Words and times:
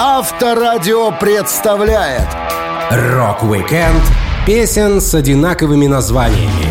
Авторадио 0.00 1.10
представляет 1.10 2.28
Rock-weekend 2.88 4.04
песен 4.46 5.00
с 5.00 5.12
одинаковыми 5.12 5.88
названиями. 5.88 6.67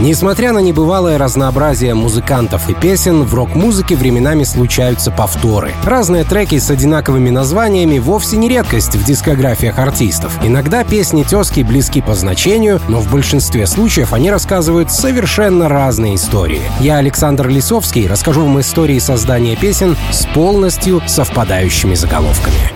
Несмотря 0.00 0.52
на 0.52 0.60
небывалое 0.60 1.18
разнообразие 1.18 1.92
музыкантов 1.92 2.70
и 2.70 2.74
песен, 2.74 3.22
в 3.24 3.34
рок-музыке 3.34 3.96
временами 3.96 4.44
случаются 4.44 5.10
повторы. 5.10 5.72
Разные 5.84 6.24
треки 6.24 6.58
с 6.58 6.70
одинаковыми 6.70 7.28
названиями 7.28 7.98
вовсе 7.98 8.38
не 8.38 8.48
редкость 8.48 8.96
в 8.96 9.04
дискографиях 9.04 9.78
артистов. 9.78 10.38
Иногда 10.42 10.84
песни 10.84 11.22
тезки 11.22 11.60
близки 11.60 12.00
по 12.00 12.14
значению, 12.14 12.80
но 12.88 13.00
в 13.00 13.10
большинстве 13.10 13.66
случаев 13.66 14.14
они 14.14 14.30
рассказывают 14.30 14.90
совершенно 14.90 15.68
разные 15.68 16.14
истории. 16.14 16.62
Я, 16.80 16.96
Александр 16.96 17.48
Лисовский, 17.48 18.06
расскажу 18.06 18.44
вам 18.44 18.58
истории 18.58 18.98
создания 18.98 19.54
песен 19.54 19.98
с 20.12 20.24
полностью 20.32 21.02
совпадающими 21.06 21.94
заголовками. 21.94 22.72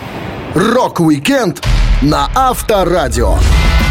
Rock-weekend 0.55 1.65
на 2.03 2.29
Авторадио. 2.35 3.39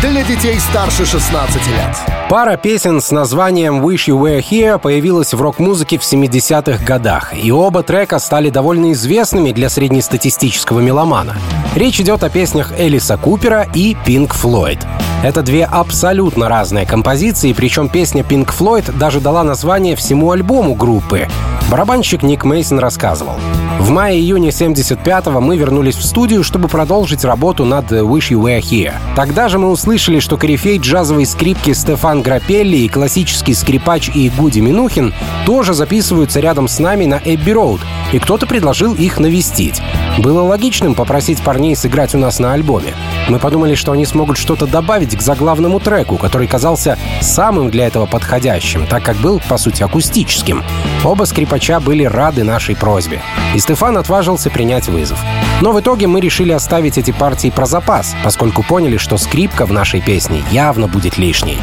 Для 0.03 0.21
детей 0.21 0.59
старше 0.59 1.05
16 1.05 1.55
лет. 1.67 1.97
Пара 2.29 2.57
песен 2.57 2.99
с 2.99 3.11
названием 3.11 3.81
«Wish 3.87 4.09
You 4.09 4.19
Were 4.19 4.43
Here» 4.43 4.77
появилась 4.77 5.33
в 5.33 5.41
рок-музыке 5.41 5.97
в 5.97 6.01
70-х 6.01 6.83
годах, 6.83 7.33
и 7.33 7.53
оба 7.53 7.83
трека 7.83 8.19
стали 8.19 8.49
довольно 8.49 8.91
известными 8.91 9.53
для 9.53 9.69
среднестатистического 9.69 10.81
меломана. 10.81 11.37
Речь 11.73 12.01
идет 12.01 12.21
о 12.25 12.29
песнях 12.29 12.73
Элиса 12.77 13.15
Купера 13.15 13.65
и 13.73 13.95
Pink 14.05 14.31
Floyd. 14.31 14.85
Это 15.23 15.41
две 15.41 15.63
абсолютно 15.63 16.49
разные 16.49 16.85
композиции, 16.85 17.53
причем 17.53 17.87
песня 17.87 18.23
Pink 18.23 18.53
Floyd 18.53 18.97
даже 18.97 19.21
дала 19.21 19.45
название 19.45 19.95
всему 19.95 20.31
альбому 20.31 20.75
группы. 20.75 21.29
Барабанщик 21.71 22.23
Ник 22.23 22.43
Мейсон 22.43 22.79
рассказывал. 22.79 23.35
В 23.79 23.89
мае-июне 23.89 24.49
75-го 24.49 25.41
мы 25.41 25.57
вернулись 25.57 25.95
в 25.95 26.05
студию, 26.05 26.43
чтобы 26.43 26.67
продолжить 26.67 27.23
работу 27.23 27.65
над 27.65 27.91
«Wish 27.91 28.31
You 28.31 28.41
Were 28.41 28.61
Here». 28.61 28.93
Тогда 29.15 29.49
же 29.49 29.59
мы 29.59 29.69
услышали, 29.69 29.92
что 29.97 30.37
корифей 30.37 30.79
джазовой 30.79 31.25
скрипки 31.25 31.73
Стефан 31.73 32.21
Грапелли 32.21 32.77
и 32.77 32.89
классический 32.89 33.53
скрипач 33.53 34.09
и 34.13 34.29
Гуди 34.29 34.59
Минухин 34.59 35.13
тоже 35.45 35.73
записываются 35.73 36.39
рядом 36.39 36.67
с 36.67 36.79
нами 36.79 37.05
на 37.05 37.21
Эбби 37.23 37.51
Роуд, 37.51 37.81
и 38.11 38.19
кто-то 38.19 38.47
предложил 38.47 38.95
их 38.95 39.19
навестить. 39.19 39.81
Было 40.19 40.43
логичным 40.43 40.93
попросить 40.93 41.41
парней 41.41 41.75
сыграть 41.75 42.13
у 42.13 42.19
нас 42.19 42.39
на 42.39 42.53
альбоме. 42.53 42.93
Мы 43.29 43.39
подумали, 43.39 43.73
что 43.73 43.91
они 43.91 44.05
смогут 44.05 44.37
что-то 44.37 44.67
добавить 44.67 45.17
к 45.17 45.21
заглавному 45.21 45.79
треку, 45.79 46.17
который 46.17 46.47
казался 46.47 46.97
самым 47.21 47.71
для 47.71 47.87
этого 47.87 48.05
подходящим, 48.05 48.85
так 48.85 49.03
как 49.03 49.17
был, 49.17 49.41
по 49.49 49.57
сути, 49.57 49.81
акустическим. 49.81 50.63
Оба 51.03 51.23
скрипача 51.23 51.79
были 51.79 52.03
рады 52.03 52.43
нашей 52.43 52.75
просьбе. 52.75 53.21
И 53.55 53.59
Стефан 53.59 53.97
отважился 53.97 54.49
принять 54.49 54.87
вызов. 54.87 55.19
Но 55.61 55.71
в 55.71 55.79
итоге 55.79 56.07
мы 56.07 56.21
решили 56.21 56.51
оставить 56.51 56.97
эти 56.97 57.11
партии 57.11 57.49
про 57.49 57.65
запас, 57.65 58.15
поскольку 58.23 58.63
поняли, 58.63 58.97
что 58.97 59.17
скрипка 59.17 59.65
в 59.65 59.71
нашей 59.71 60.01
песне 60.01 60.43
явно 60.51 60.87
будет 60.87 61.17
лишней. 61.17 61.57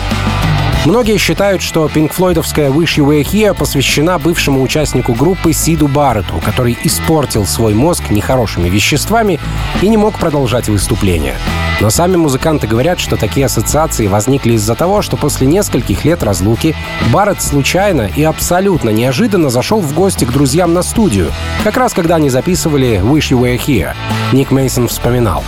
Многие 0.86 1.18
считают, 1.18 1.60
что 1.60 1.90
пинкфлойдовская 1.90 2.70
«Wish 2.70 2.96
You 2.96 3.04
Were 3.04 3.22
Here» 3.22 3.54
посвящена 3.54 4.18
бывшему 4.18 4.62
участнику 4.62 5.12
группы 5.12 5.52
Сиду 5.52 5.88
Барретту, 5.88 6.40
который 6.42 6.76
испортил 6.84 7.44
свой 7.44 7.74
мозг 7.74 8.08
нехорошими 8.08 8.70
веществами 8.70 9.38
и 9.82 9.88
не 9.88 9.98
мог 9.98 10.18
продолжать 10.18 10.70
выступление. 10.70 11.34
Но 11.82 11.90
сами 11.90 12.16
музыканты 12.16 12.66
говорят, 12.66 12.98
что 12.98 13.16
такие 13.16 13.44
ассоциации 13.44 14.06
возникли 14.06 14.54
из-за 14.54 14.74
того, 14.74 15.02
что 15.02 15.18
после 15.18 15.46
нескольких 15.46 16.06
лет 16.06 16.22
разлуки 16.22 16.74
Барретт 17.12 17.42
случайно 17.42 18.08
и 18.16 18.22
абсолютно 18.22 18.88
неожиданно 18.88 19.50
зашел 19.50 19.80
в 19.80 19.92
гости 19.92 20.24
к 20.24 20.32
друзьям 20.32 20.72
на 20.72 20.82
студию, 20.82 21.30
как 21.62 21.76
раз 21.76 21.92
когда 21.92 22.16
они 22.16 22.30
записывали 22.30 23.02
«Wish 23.02 23.32
You 23.32 23.40
Were 23.42 23.60
Here». 23.62 23.92
Ник 24.32 24.50
Мейсон 24.50 24.88
вспоминал. 24.88 25.44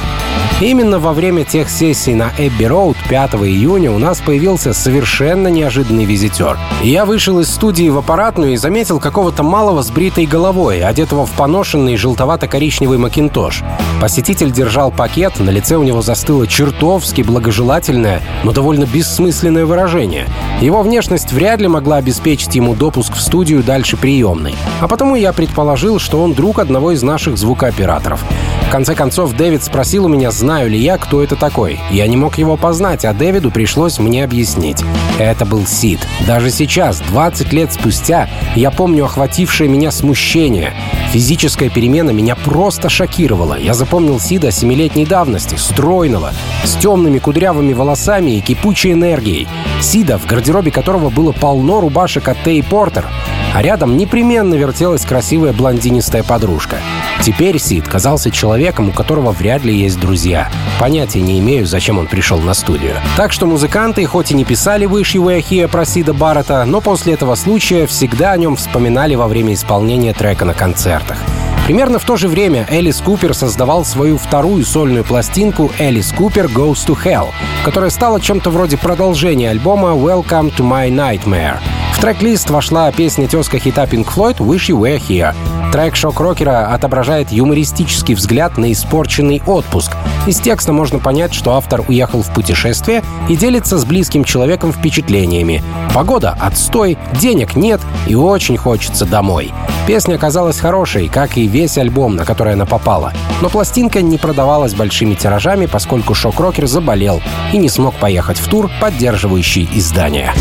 Именно 0.61 1.01
во 1.01 1.13
время 1.13 1.45
тех 1.45 1.69
сессий 1.69 2.15
на 2.15 2.33
Эбби 2.39 2.65
Роуд 2.65 2.97
5 3.09 3.35
июня 3.35 3.91
у 3.91 3.99
нас 3.99 4.21
появился 4.21 4.73
совершенно 4.73 5.22
неожиданный 5.23 6.05
визитер. 6.05 6.59
Я 6.83 7.05
вышел 7.05 7.39
из 7.39 7.49
студии 7.49 7.89
в 7.89 7.99
аппаратную 7.99 8.55
и 8.55 8.57
заметил 8.57 8.99
какого-то 8.99 9.43
малого 9.43 9.83
с 9.83 9.91
бритой 9.91 10.27
головой, 10.27 10.83
одетого 10.83 11.27
в 11.27 11.31
поношенный 11.31 11.97
желтовато-коричневый 11.97 12.99
макинтош. 12.99 13.63
Посетитель 14.01 14.51
держал 14.51 14.91
пакет, 14.91 15.39
на 15.39 15.51
лице 15.51 15.77
у 15.77 15.83
него 15.85 16.03
застыло 16.03 16.47
чертовски 16.47 17.23
благожелательное, 17.23 18.21
но 18.43 18.53
довольно 18.53 18.85
бессмысленное 18.85 19.65
выражение. 19.65 20.27
Его 20.61 20.83
внешность 20.83 21.33
вряд 21.33 21.61
ли 21.61 21.69
могла 21.69 21.97
обеспечить 21.99 22.55
ему 22.57 22.75
допуск 22.75 23.15
в 23.15 23.21
студию 23.21 23.63
дальше 23.63 23.97
приемной. 23.97 24.55
А 24.81 24.89
потому 24.89 25.15
я 25.15 25.33
предположил, 25.33 25.99
что 25.99 26.23
он 26.23 26.35
друг 26.35 26.59
одного 26.59 26.93
из 26.93 27.03
наших 27.03 27.39
звукооператоров. 27.39 28.25
Конце 28.73 28.95
концов, 28.95 29.35
Дэвид 29.35 29.63
спросил 29.63 30.07
у 30.07 30.09
меня, 30.09 30.31
знаю 30.31 30.71
ли 30.71 30.79
я, 30.79 30.97
кто 30.97 31.23
это 31.23 31.37
такой. 31.37 31.79
Я 31.91 32.07
не 32.07 32.17
мог 32.17 32.39
его 32.39 32.57
познать, 32.57 33.05
а 33.05 33.13
Дэвиду 33.13 33.51
пришлось 33.51 33.99
мне 33.99 34.25
объяснить. 34.25 34.83
Это 35.19 35.45
был 35.45 35.67
Сид. 35.67 36.01
Даже 36.27 36.49
сейчас, 36.49 37.01
20 37.01 37.53
лет 37.53 37.71
спустя, 37.71 38.31
я 38.57 38.71
помню 38.71 39.05
охватившее 39.05 39.69
меня 39.69 39.91
смущение. 39.91 40.73
Физическая 41.13 41.69
перемена 41.69 42.13
меня 42.13 42.35
просто 42.35 42.89
шокировала. 42.89 43.59
Я 43.59 43.75
запомнил 43.75 44.19
Сида 44.19 44.51
семилетней 44.51 45.05
давности, 45.05 45.57
стройного, 45.57 46.33
с 46.65 46.75
темными 46.77 47.19
кудрявыми 47.19 47.75
волосами 47.75 48.39
и 48.39 48.41
кипучей 48.41 48.93
энергией. 48.93 49.49
Сида, 49.83 50.17
в 50.17 50.25
гардеробе 50.25 50.71
которого 50.71 51.11
было 51.11 51.33
полно 51.33 51.83
рубашек 51.83 52.27
от 52.27 52.43
Тей 52.43 52.63
Портер, 52.63 53.07
а 53.53 53.61
рядом 53.61 53.99
непременно 53.99 54.55
вертелась 54.55 55.05
красивая 55.05 55.53
блондинистая 55.53 56.23
подружка. 56.23 56.79
Теперь 57.23 57.61
Сид 57.61 57.87
казался 57.87 58.33
человеком, 58.33 58.89
у 58.89 58.93
которого 58.93 59.31
вряд 59.31 59.63
ли 59.63 59.73
есть 59.73 60.01
друзья. 60.01 60.51
Понятия 60.81 61.21
не 61.21 61.39
имею, 61.39 61.67
зачем 61.67 61.99
он 61.99 62.09
пришел 62.09 62.41
на 62.41 62.53
студию. 62.53 62.97
Так 63.17 63.33
что 63.33 63.47
музыканты, 63.47 64.05
хоть 64.07 64.33
и 64.33 64.35
не 64.35 64.45
писали 64.45 64.89
«Wish 64.89 65.15
You 65.15 65.27
Were 65.27 65.41
Here» 65.41 65.69
про 65.69 65.85
Сида 65.85 66.15
Баррета, 66.15 66.65
но 66.65 66.81
после 66.81 67.15
этого 67.15 67.37
случая 67.37 67.87
всегда 67.87 68.33
о 68.33 68.37
нем 68.37 68.57
вспоминали 68.57 69.15
во 69.15 69.29
время 69.29 69.55
исполнения 69.55 70.13
трека 70.13 70.45
на 70.45 70.53
концертах. 70.53 71.17
Примерно 71.65 72.01
в 72.01 72.05
то 72.05 72.17
же 72.17 72.27
время 72.27 72.67
Элис 72.69 73.01
Купер 73.01 73.35
создавал 73.35 73.85
свою 73.85 74.19
вторую 74.19 74.65
сольную 74.65 75.05
пластинку 75.05 75.71
«Элис 75.79 76.11
Купер 76.11 76.47
Goes 76.47 76.85
to 76.85 76.99
Hell», 77.01 77.29
которая 77.65 77.91
стала 77.91 78.21
чем-то 78.21 78.51
вроде 78.51 78.77
продолжения 78.77 79.51
альбома 79.51 79.91
«Welcome 79.91 80.53
to 80.57 80.69
My 80.69 80.91
Nightmare». 80.91 81.59
В 81.93 82.01
трек-лист 82.01 82.51
вошла 82.51 82.91
песня 82.91 83.29
тезка 83.29 83.61
хита 83.61 83.85
Pink 83.85 84.13
Floyd 84.13 84.39
«Wish 84.39 84.71
You 84.71 84.81
Were 84.81 84.99
Here». 84.99 85.37
Трек 85.73 85.97
шок-рокера 85.97 86.67
отображает 86.75 87.33
юмористический 87.33 88.15
взгляд 88.15 88.59
на 88.59 88.71
испорченный 88.73 89.41
отпуск. 89.47 89.93
Из 90.27 90.39
текста 90.39 90.75
можно 90.75 90.99
понять, 90.99 91.33
что 91.33 91.55
автор 91.55 91.83
уехал 91.89 92.23
в 92.23 92.31
путешествие 92.35 93.03
и 93.31 93.37
делится 93.37 93.79
с 93.79 93.87
близким 93.87 94.23
человеком 94.23 94.71
впечатлениями. 94.71 95.65
Погода— 95.95 96.37
отстой, 96.41 96.99
денег 97.19 97.57
нет 97.57 97.81
и 98.07 98.15
очень 98.15 98.59
хочется 98.59 99.07
домой. 99.07 99.51
Песня 99.87 100.17
оказалась 100.17 100.61
хорошей, 100.61 101.09
как 101.09 101.39
и 101.39 101.47
весь 101.47 101.79
альбом, 101.79 102.17
на 102.17 102.27
который 102.27 102.53
она 102.53 102.67
попала. 102.67 103.15
Но 103.41 103.49
пластинка 103.49 104.03
не 104.03 104.19
продавалась 104.19 104.75
большими 104.75 105.15
тиражами, 105.15 105.65
поскольку 105.65 106.13
шок-рокер 106.13 106.67
заболел 106.67 107.23
и 107.55 107.57
не 107.57 107.71
смог 107.71 107.95
поехать 107.95 108.37
в 108.37 108.47
тур, 108.47 108.71
поддерживающий 108.79 109.67
издание. 109.73 110.35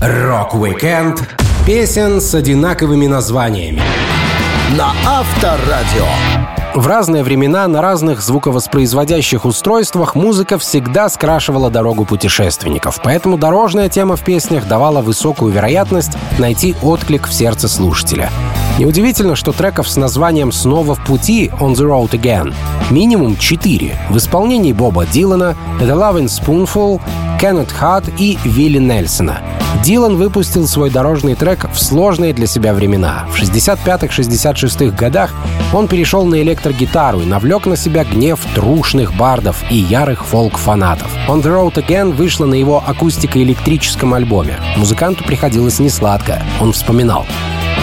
Rock-weekend 0.00 1.22
песен 1.64 2.20
с 2.20 2.34
одинаковыми 2.34 3.06
названиями. 3.06 3.82
На 4.76 4.92
Авторадио. 5.06 6.04
В 6.74 6.86
разные 6.86 7.22
времена 7.22 7.66
на 7.68 7.80
разных 7.80 8.20
звуковоспроизводящих 8.20 9.46
устройствах 9.46 10.14
музыка 10.14 10.58
всегда 10.58 11.08
скрашивала 11.08 11.70
дорогу 11.70 12.04
путешественников, 12.04 13.00
поэтому 13.02 13.38
дорожная 13.38 13.88
тема 13.88 14.16
в 14.16 14.22
песнях 14.22 14.68
давала 14.68 15.00
высокую 15.00 15.54
вероятность 15.54 16.12
найти 16.38 16.76
отклик 16.82 17.28
в 17.28 17.32
сердце 17.32 17.66
слушателя. 17.66 18.30
Неудивительно, 18.78 19.34
что 19.34 19.52
треков 19.52 19.88
с 19.88 19.96
названием 19.96 20.52
«Снова 20.52 20.94
в 20.94 21.04
пути» 21.04 21.50
«On 21.58 21.74
the 21.74 21.84
Road 21.84 22.10
Again» 22.10 22.54
минимум 22.90 23.36
четыре 23.36 23.96
в 24.08 24.16
исполнении 24.16 24.72
Боба 24.72 25.04
Дилана, 25.04 25.56
«The 25.80 25.88
Loving 25.88 26.26
Spoonful», 26.26 27.00
Кеннет 27.40 27.72
Хат 27.72 28.04
и 28.18 28.38
Вилли 28.44 28.78
Нельсона. 28.78 29.40
Дилан 29.84 30.16
выпустил 30.16 30.66
свой 30.66 30.90
дорожный 30.90 31.34
трек 31.34 31.68
в 31.72 31.78
сложные 31.78 32.32
для 32.32 32.46
себя 32.46 32.72
времена. 32.72 33.26
В 33.30 33.40
65-66 33.40 34.96
годах 34.96 35.32
он 35.72 35.88
перешел 35.88 36.24
на 36.24 36.40
электрогитару 36.40 37.20
и 37.20 37.26
навлек 37.26 37.66
на 37.66 37.76
себя 37.76 38.04
гнев 38.04 38.40
трушных 38.54 39.14
бардов 39.14 39.62
и 39.70 39.76
ярых 39.76 40.24
фолк-фанатов. 40.24 41.10
On 41.28 41.42
the 41.42 41.50
Road 41.50 41.74
Again 41.74 42.12
вышла 42.12 42.46
на 42.46 42.54
его 42.54 42.82
акустико-электрическом 42.86 44.14
альбоме. 44.14 44.58
Музыканту 44.76 45.24
приходилось 45.24 45.78
несладко. 45.78 46.42
Он 46.60 46.72
вспоминал. 46.72 47.26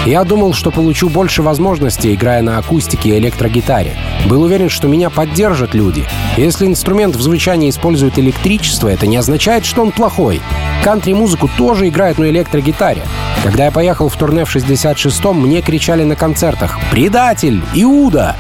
Я 0.06 0.24
думал, 0.24 0.54
что 0.54 0.72
получу 0.72 1.10
больше 1.10 1.42
возможностей, 1.42 2.14
играя 2.14 2.42
на 2.42 2.58
акустике 2.58 3.10
и 3.10 3.18
электрогитаре. 3.18 3.98
Был 4.28 4.44
уверен, 4.44 4.70
что 4.70 4.88
меня 4.88 5.10
поддержат 5.10 5.74
люди. 5.74 6.06
Если 6.38 6.68
инструмент 6.68 7.16
в 7.16 7.22
звучании 7.22 7.70
использует 7.70 8.20
электричество, 8.20 8.88
это 8.88 9.08
не 9.08 9.18
означает, 9.18 9.66
что 9.66 9.82
он 9.82 9.92
плохой. 9.92 10.42
Кантри-музыку 10.84 11.50
тоже 11.58 11.88
играют 11.88 12.20
на 12.20 12.26
электрогитаре. 12.26 13.02
Когда 13.44 13.66
я 13.66 13.72
поехал 13.72 14.10
в 14.10 14.16
турне 14.16 14.46
в 14.46 14.56
66-м, 14.56 15.40
мне 15.42 15.62
кричали 15.62 16.04
на 16.04 16.16
концертах 16.16 16.80
«Предатель! 16.92 17.64
Иуда!» 17.74 18.36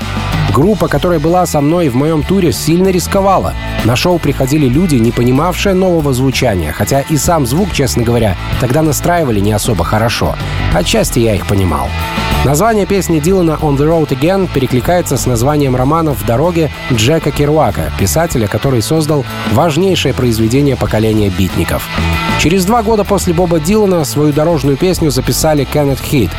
Группа, 0.53 0.88
которая 0.88 1.19
была 1.19 1.45
со 1.45 1.62
мной 1.62 1.89
в 1.89 1.95
моем 1.95 2.24
туре, 2.24 2.51
сильно 2.51 2.89
рисковала. 2.89 3.53
На 3.83 3.95
шоу 3.95 4.19
приходили 4.19 4.68
люди, 4.68 4.95
не 4.95 5.12
понимавшие 5.12 5.75
нового 5.75 6.13
звучания, 6.13 6.71
хотя 6.71 7.01
и 7.01 7.18
сам 7.18 7.45
звук, 7.45 7.71
честно 7.74 8.03
говоря, 8.03 8.38
тогда 8.59 8.81
настраивали 8.81 9.39
не 9.39 9.51
особо 9.51 9.83
хорошо. 9.83 10.36
Отчасти 10.74 11.19
я 11.19 11.36
их 11.36 11.45
понимал. 11.47 11.89
Название 12.45 12.86
песни 12.86 13.19
Дилана 13.19 13.57
«On 13.63 13.75
the 13.75 13.88
Road 13.88 14.09
Again» 14.09 14.47
перекликается 14.53 15.18
с 15.18 15.25
названием 15.25 15.75
романа 15.75 16.13
«В 16.13 16.24
дороге» 16.27 16.69
Джека 16.94 17.31
Керуака, 17.31 17.92
писателя, 17.97 18.45
который 18.45 18.83
создал 18.83 19.25
важнейшее 19.53 20.13
произведение 20.13 20.75
поколения 20.75 21.31
битников. 21.36 21.89
Через 22.39 22.63
два 22.65 22.83
года 22.83 23.03
после 23.03 23.33
Боба 23.33 23.59
Дилана 23.59 24.06
свою 24.06 24.31
дорожную 24.31 24.77
песню 24.77 25.09
записали 25.09 25.63
Кеннет 25.63 26.00
Хит, 26.00 26.30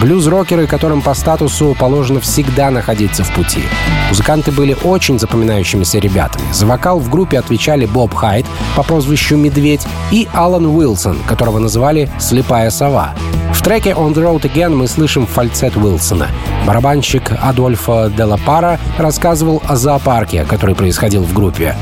блюз-рокеры, 0.00 0.68
которым 0.68 1.02
по 1.02 1.14
статусу 1.14 1.76
положено 1.76 2.20
всегда 2.20 2.70
находиться 2.70 3.24
в 3.24 3.34
пути. 3.34 3.62
Музыканты 4.10 4.52
были 4.52 4.76
очень 4.84 5.18
запоминающимися 5.18 5.98
ребятами. 5.98 6.44
За 6.52 6.64
вокал 6.64 7.00
в 7.00 7.10
группе 7.10 7.40
отвечали 7.40 7.86
Боб 7.86 8.14
Хайт 8.14 8.46
по 8.76 8.84
прозвищу 8.84 9.36
«Медведь» 9.36 9.84
и 10.12 10.28
Алан 10.32 10.66
Уилсон, 10.66 11.18
которого 11.26 11.58
называли 11.58 12.08
«Слепая 12.20 12.70
сова». 12.70 13.14
В 13.52 13.62
треке 13.62 13.90
«On 13.90 14.14
the 14.14 14.22
Road 14.22 14.42
Again» 14.42 14.76
мы 14.76 14.86
слышим 14.86 15.26
фальцет 15.26 15.55
Уилсона. 15.62 16.28
Барабанщик 16.66 17.32
Адольфо 17.40 18.08
Делапара 18.08 18.78
рассказывал 18.98 19.62
о 19.66 19.76
зоопарке, 19.76 20.44
который 20.44 20.74
происходил 20.74 21.22
в 21.22 21.32
группе. 21.32 21.74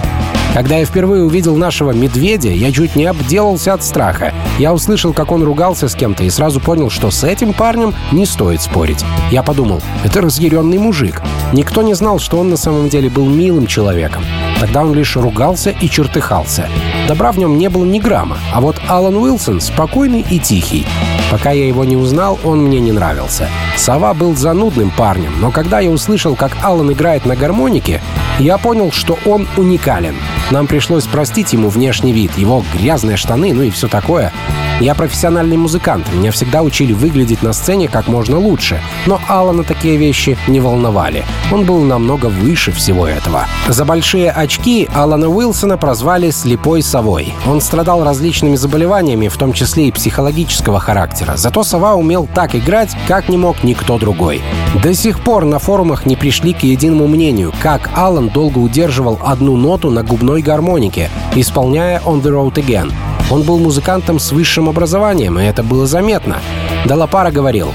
Когда 0.55 0.77
я 0.77 0.85
впервые 0.85 1.25
увидел 1.25 1.57
нашего 1.57 1.91
медведя, 1.91 2.51
я 2.51 2.71
чуть 2.71 2.95
не 2.95 3.07
обделался 3.07 3.75
от 3.75 3.83
страха. 3.83 4.33
Я 4.57 4.73
услышал, 4.73 5.13
как 5.13 5.33
он 5.33 5.43
ругался 5.43 5.89
с 5.89 5.97
кем-то 5.97 6.23
и 6.23 6.31
сразу 6.31 6.61
понял, 6.61 6.91
что 6.91 7.11
с 7.11 7.25
этим 7.25 7.53
парнем 7.53 7.93
не 8.13 8.25
стоит 8.25 8.63
спорить. 8.63 9.05
Я 9.33 9.43
подумал, 9.43 9.83
это 10.05 10.21
разъяренный 10.21 10.79
мужик. 10.79 11.21
Никто 11.53 11.83
не 11.83 11.95
знал, 11.95 12.21
что 12.21 12.39
он 12.39 12.51
на 12.51 12.57
самом 12.57 12.89
деле 12.89 13.11
был 13.11 13.27
милым 13.27 13.67
человеком. 13.67 14.23
Тогда 14.61 14.83
он 14.83 14.95
лишь 14.95 15.17
ругался 15.17 15.71
и 15.71 15.89
чертыхался. 15.89 16.69
Добра 17.09 17.33
в 17.33 17.39
нем 17.39 17.59
не 17.59 17.69
было 17.69 17.85
ни 17.85 17.99
грамма. 17.99 18.39
А 18.53 18.61
вот 18.61 18.81
Алан 18.89 19.17
Уилсон 19.17 19.61
спокойный 19.61 20.25
и 20.29 20.39
тихий. 20.39 20.87
Пока 21.31 21.51
я 21.51 21.67
его 21.67 21.85
не 21.85 21.97
узнал, 21.97 22.39
он 22.45 22.63
мне 22.63 22.81
не 22.81 22.93
нравился. 22.93 23.49
Сова 23.77 24.15
был 24.15 24.37
занудным 24.37 24.91
парнем, 24.91 25.33
но 25.41 25.51
когда 25.51 25.81
я 25.81 25.91
услышал, 25.91 26.37
как 26.37 26.57
Алан 26.63 26.93
играет 26.93 27.27
на 27.27 27.37
гармонике, 27.37 28.01
я 28.39 28.59
понял, 28.59 28.93
что 28.93 29.19
он 29.27 29.49
уникален. 29.57 30.17
Нам 30.51 30.67
пришлось 30.67 31.07
простить 31.07 31.53
ему 31.53 31.69
внешний 31.69 32.13
вид, 32.13 32.37
его 32.37 32.65
грязные 32.75 33.17
штаны, 33.17 33.53
ну 33.55 33.63
и 33.63 33.71
все 33.71 33.89
такое. 33.89 34.33
Я 34.81 34.95
профессиональный 34.95 35.57
музыкант, 35.57 36.07
меня 36.13 36.33
всегда 36.33 36.63
учили 36.63 36.93
выглядеть 36.93 37.43
на 37.43 37.53
сцене 37.53 37.87
как 37.89 38.09
можно 38.09 38.39
лучше. 38.39 38.81
Но 39.07 39.21
Алана 39.29 39.63
такие 39.63 39.97
вещи 39.97 40.37
не 40.49 40.59
волновали. 40.59 41.25
Он 41.53 41.65
был 41.65 41.81
намного 41.83 42.27
выше 42.27 42.73
всего 42.73 43.07
этого. 43.07 43.47
За 43.69 43.85
большие 43.85 44.33
очки 44.33 44.89
Алана 44.93 45.29
Уилсона 45.29 45.79
прозвали 45.79 46.31
«слепой 46.31 46.83
совой». 46.83 47.33
Он 47.47 47.61
страдал 47.61 48.03
различными 48.03 48.57
заболеваниями, 48.57 49.29
в 49.29 49.37
том 49.37 49.53
числе 49.53 49.89
и 49.89 49.93
психологического 49.93 50.81
характера. 50.81 51.37
Зато 51.37 51.63
сова 51.63 51.95
умел 51.95 52.29
так 52.35 52.57
играть, 52.57 52.91
как 53.07 53.29
не 53.29 53.37
мог 53.37 53.63
никто 53.63 53.97
другой. 53.99 54.43
До 54.83 54.93
сих 54.93 55.21
пор 55.21 55.45
на 55.45 55.61
форумах 55.61 56.05
не 56.05 56.17
пришли 56.17 56.53
к 56.53 56.65
единому 56.65 57.07
мнению, 57.07 57.53
как 57.63 57.91
Алан 57.95 58.29
долго 58.29 58.59
удерживал 58.59 59.21
одну 59.23 59.57
ноту 59.57 59.91
на 59.91 60.03
губной 60.03 60.43
гармонике, 60.45 61.11
исполняя 61.35 62.01
«On 62.01 62.23
the 62.23 62.31
Road 62.31 62.55
Again». 62.55 62.93
Он 63.31 63.43
был 63.43 63.59
музыкантом 63.59 64.19
с 64.19 64.31
высшим 64.31 64.69
образованием, 64.69 65.39
и 65.41 65.45
это 65.45 65.63
было 65.63 65.87
заметно. 65.87 66.37
Далапара 66.85 67.31
говорил, 67.31 67.73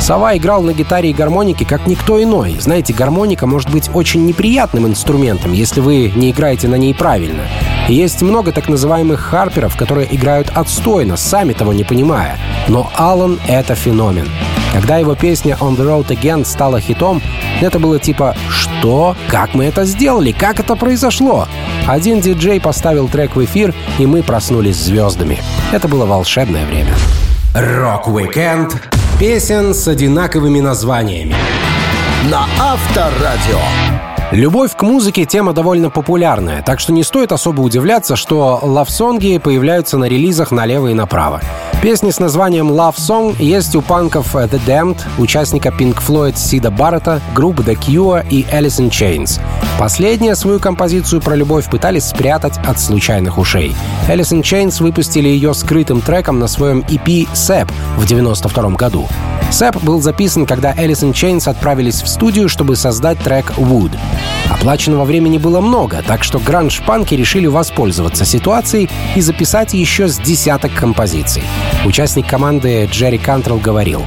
Сова 0.00 0.34
играл 0.34 0.62
на 0.62 0.72
гитаре 0.72 1.10
и 1.10 1.12
гармонике 1.12 1.66
как 1.66 1.86
никто 1.86 2.22
иной. 2.22 2.56
Знаете, 2.58 2.94
гармоника 2.94 3.46
может 3.46 3.70
быть 3.70 3.90
очень 3.92 4.24
неприятным 4.24 4.86
инструментом, 4.86 5.52
если 5.52 5.80
вы 5.80 6.10
не 6.14 6.30
играете 6.30 6.68
на 6.68 6.76
ней 6.76 6.94
правильно. 6.94 7.42
И 7.88 7.94
есть 7.94 8.22
много 8.22 8.50
так 8.52 8.68
называемых 8.68 9.20
харперов, 9.20 9.76
которые 9.76 10.14
играют 10.14 10.50
отстойно, 10.54 11.16
сами 11.16 11.52
того 11.52 11.74
не 11.74 11.84
понимая. 11.84 12.38
Но 12.68 12.90
Алан— 12.94 13.38
это 13.46 13.74
феномен. 13.74 14.28
Когда 14.72 14.96
его 14.96 15.14
песня 15.14 15.56
«On 15.60 15.76
the 15.76 15.84
Road 15.84 16.08
Again» 16.08 16.46
стала 16.46 16.80
хитом, 16.80 17.20
это 17.60 17.78
было 17.78 17.98
типа 17.98 18.36
«Что? 18.48 19.16
Как 19.28 19.54
мы 19.54 19.64
это 19.64 19.84
сделали? 19.84 20.32
Как 20.32 20.60
это 20.60 20.76
произошло?» 20.76 21.46
Один 21.86 22.20
диджей 22.20 22.60
поставил 22.60 23.08
трек 23.08 23.36
в 23.36 23.44
эфир, 23.44 23.74
и 23.98 24.06
мы 24.06 24.22
проснулись 24.22 24.76
звездами. 24.76 25.38
Это 25.72 25.88
было 25.88 26.06
волшебное 26.06 26.66
время. 26.66 26.94
Rock-weekend 27.54 28.76
песен 29.18 29.74
с 29.74 29.88
одинаковыми 29.88 30.60
названиями. 30.60 31.34
На 32.30 32.46
Авторадио. 32.58 33.60
Любовь 34.30 34.76
к 34.76 34.82
музыке— 34.82 35.24
тема 35.26 35.52
довольно 35.52 35.90
популярная, 35.90 36.62
так 36.62 36.78
что 36.78 36.92
не 36.92 37.02
стоит 37.02 37.32
особо 37.32 37.62
удивляться, 37.62 38.14
что 38.14 38.60
love 38.62 38.96
song 38.96 39.30
и 39.30 39.38
появляются 39.38 39.98
на 39.98 40.04
релизах 40.04 40.52
налево 40.52 40.86
и 40.86 40.94
направо. 40.94 41.40
Песни 41.82 42.10
с 42.10 42.20
названием 42.20 42.70
Love 42.70 42.94
Song 42.94 43.34
есть 43.42 43.74
у 43.74 43.82
панков 43.82 44.36
The 44.36 44.60
Damned, 44.64 45.00
участника 45.18 45.70
Pink 45.70 45.98
Floyd 46.06 46.36
Сида 46.36 46.70
Баррета, 46.70 47.20
группы 47.34 47.64
The 47.64 47.76
Cure 47.76 48.24
и 48.30 48.42
Alice 48.52 48.78
in 48.78 48.90
Chains. 48.90 49.40
Последние 49.80 50.36
свою 50.36 50.60
композицию 50.60 51.20
про 51.20 51.34
любовь 51.34 51.68
пытались 51.68 52.04
спрятать 52.04 52.56
от 52.58 52.78
случайных 52.78 53.36
ушей. 53.36 53.74
Alice 54.08 54.30
in 54.30 54.42
Chains 54.42 54.80
выпустили 54.80 55.28
ее 55.28 55.54
скрытым 55.54 56.02
треком 56.02 56.38
на 56.38 56.46
своем 56.46 56.80
EP 56.82 57.26
Sep 57.32 57.68
в 57.96 58.06
92 58.06 58.70
году. 58.76 59.08
Сэп 59.50 59.82
был 59.82 60.00
записан, 60.00 60.46
когда 60.46 60.72
in 60.72 61.12
Chains 61.12 61.48
отправились 61.48 62.02
в 62.02 62.08
студию, 62.08 62.48
чтобы 62.48 62.76
создать 62.76 63.18
трек 63.18 63.52
Wood. 63.58 63.98
Оплаченного 64.48 65.04
времени 65.04 65.38
было 65.38 65.60
много, 65.60 66.02
так 66.06 66.22
что 66.24 66.38
гранж-панки 66.38 67.14
решили 67.14 67.46
воспользоваться 67.46 68.24
ситуацией 68.24 68.88
и 69.16 69.20
записать 69.20 69.74
еще 69.74 70.08
с 70.08 70.18
десяток 70.18 70.72
композиций. 70.74 71.42
Участник 71.84 72.26
команды 72.26 72.88
Джерри 72.90 73.18
Кантрелл 73.18 73.58
говорил, 73.58 74.04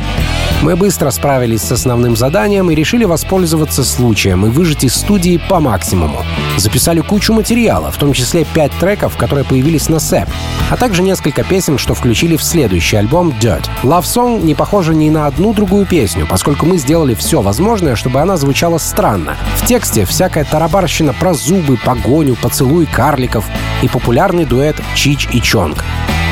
мы 0.63 0.77
быстро 0.77 1.11
справились 1.11 1.61
с 1.61 1.73
основным 1.73 2.15
заданием 2.15 2.71
и 2.71 2.75
решили 2.75 3.03
воспользоваться 3.03 3.83
случаем 3.83 4.45
и 4.45 4.49
выжать 4.49 4.85
из 4.85 4.95
студии 4.95 5.37
по 5.49 5.59
максимуму. 5.59 6.23
Записали 6.55 7.01
кучу 7.01 7.33
материала, 7.33 7.91
в 7.91 7.97
том 7.97 8.13
числе 8.13 8.45
пять 8.45 8.71
треков, 8.79 9.17
которые 9.17 9.43
появились 9.43 9.89
на 9.89 9.99
СЭП, 9.99 10.29
а 10.69 10.77
также 10.77 11.03
несколько 11.03 11.43
песен, 11.43 11.77
что 11.77 11.93
включили 11.93 12.37
в 12.37 12.43
следующий 12.43 12.95
альбом 12.95 13.33
Dirt. 13.41 13.65
Love 13.83 14.03
Song 14.03 14.41
не 14.41 14.55
похожа 14.55 14.93
ни 14.93 15.09
на 15.09 15.27
одну 15.27 15.53
другую 15.53 15.85
песню, 15.85 16.25
поскольку 16.29 16.65
мы 16.65 16.77
сделали 16.77 17.13
все 17.13 17.41
возможное, 17.41 17.97
чтобы 17.97 18.21
она 18.21 18.37
звучала 18.37 18.77
странно. 18.77 19.35
В 19.57 19.67
тексте 19.67 20.05
всякая 20.05 20.45
тарабарщина 20.45 21.13
про 21.13 21.33
зубы, 21.33 21.77
погоню, 21.83 22.37
поцелуй 22.41 22.85
карликов 22.85 23.45
и 23.81 23.89
популярный 23.89 24.45
дуэт 24.45 24.77
Чич 24.95 25.27
и 25.33 25.41
Чонг. 25.41 25.83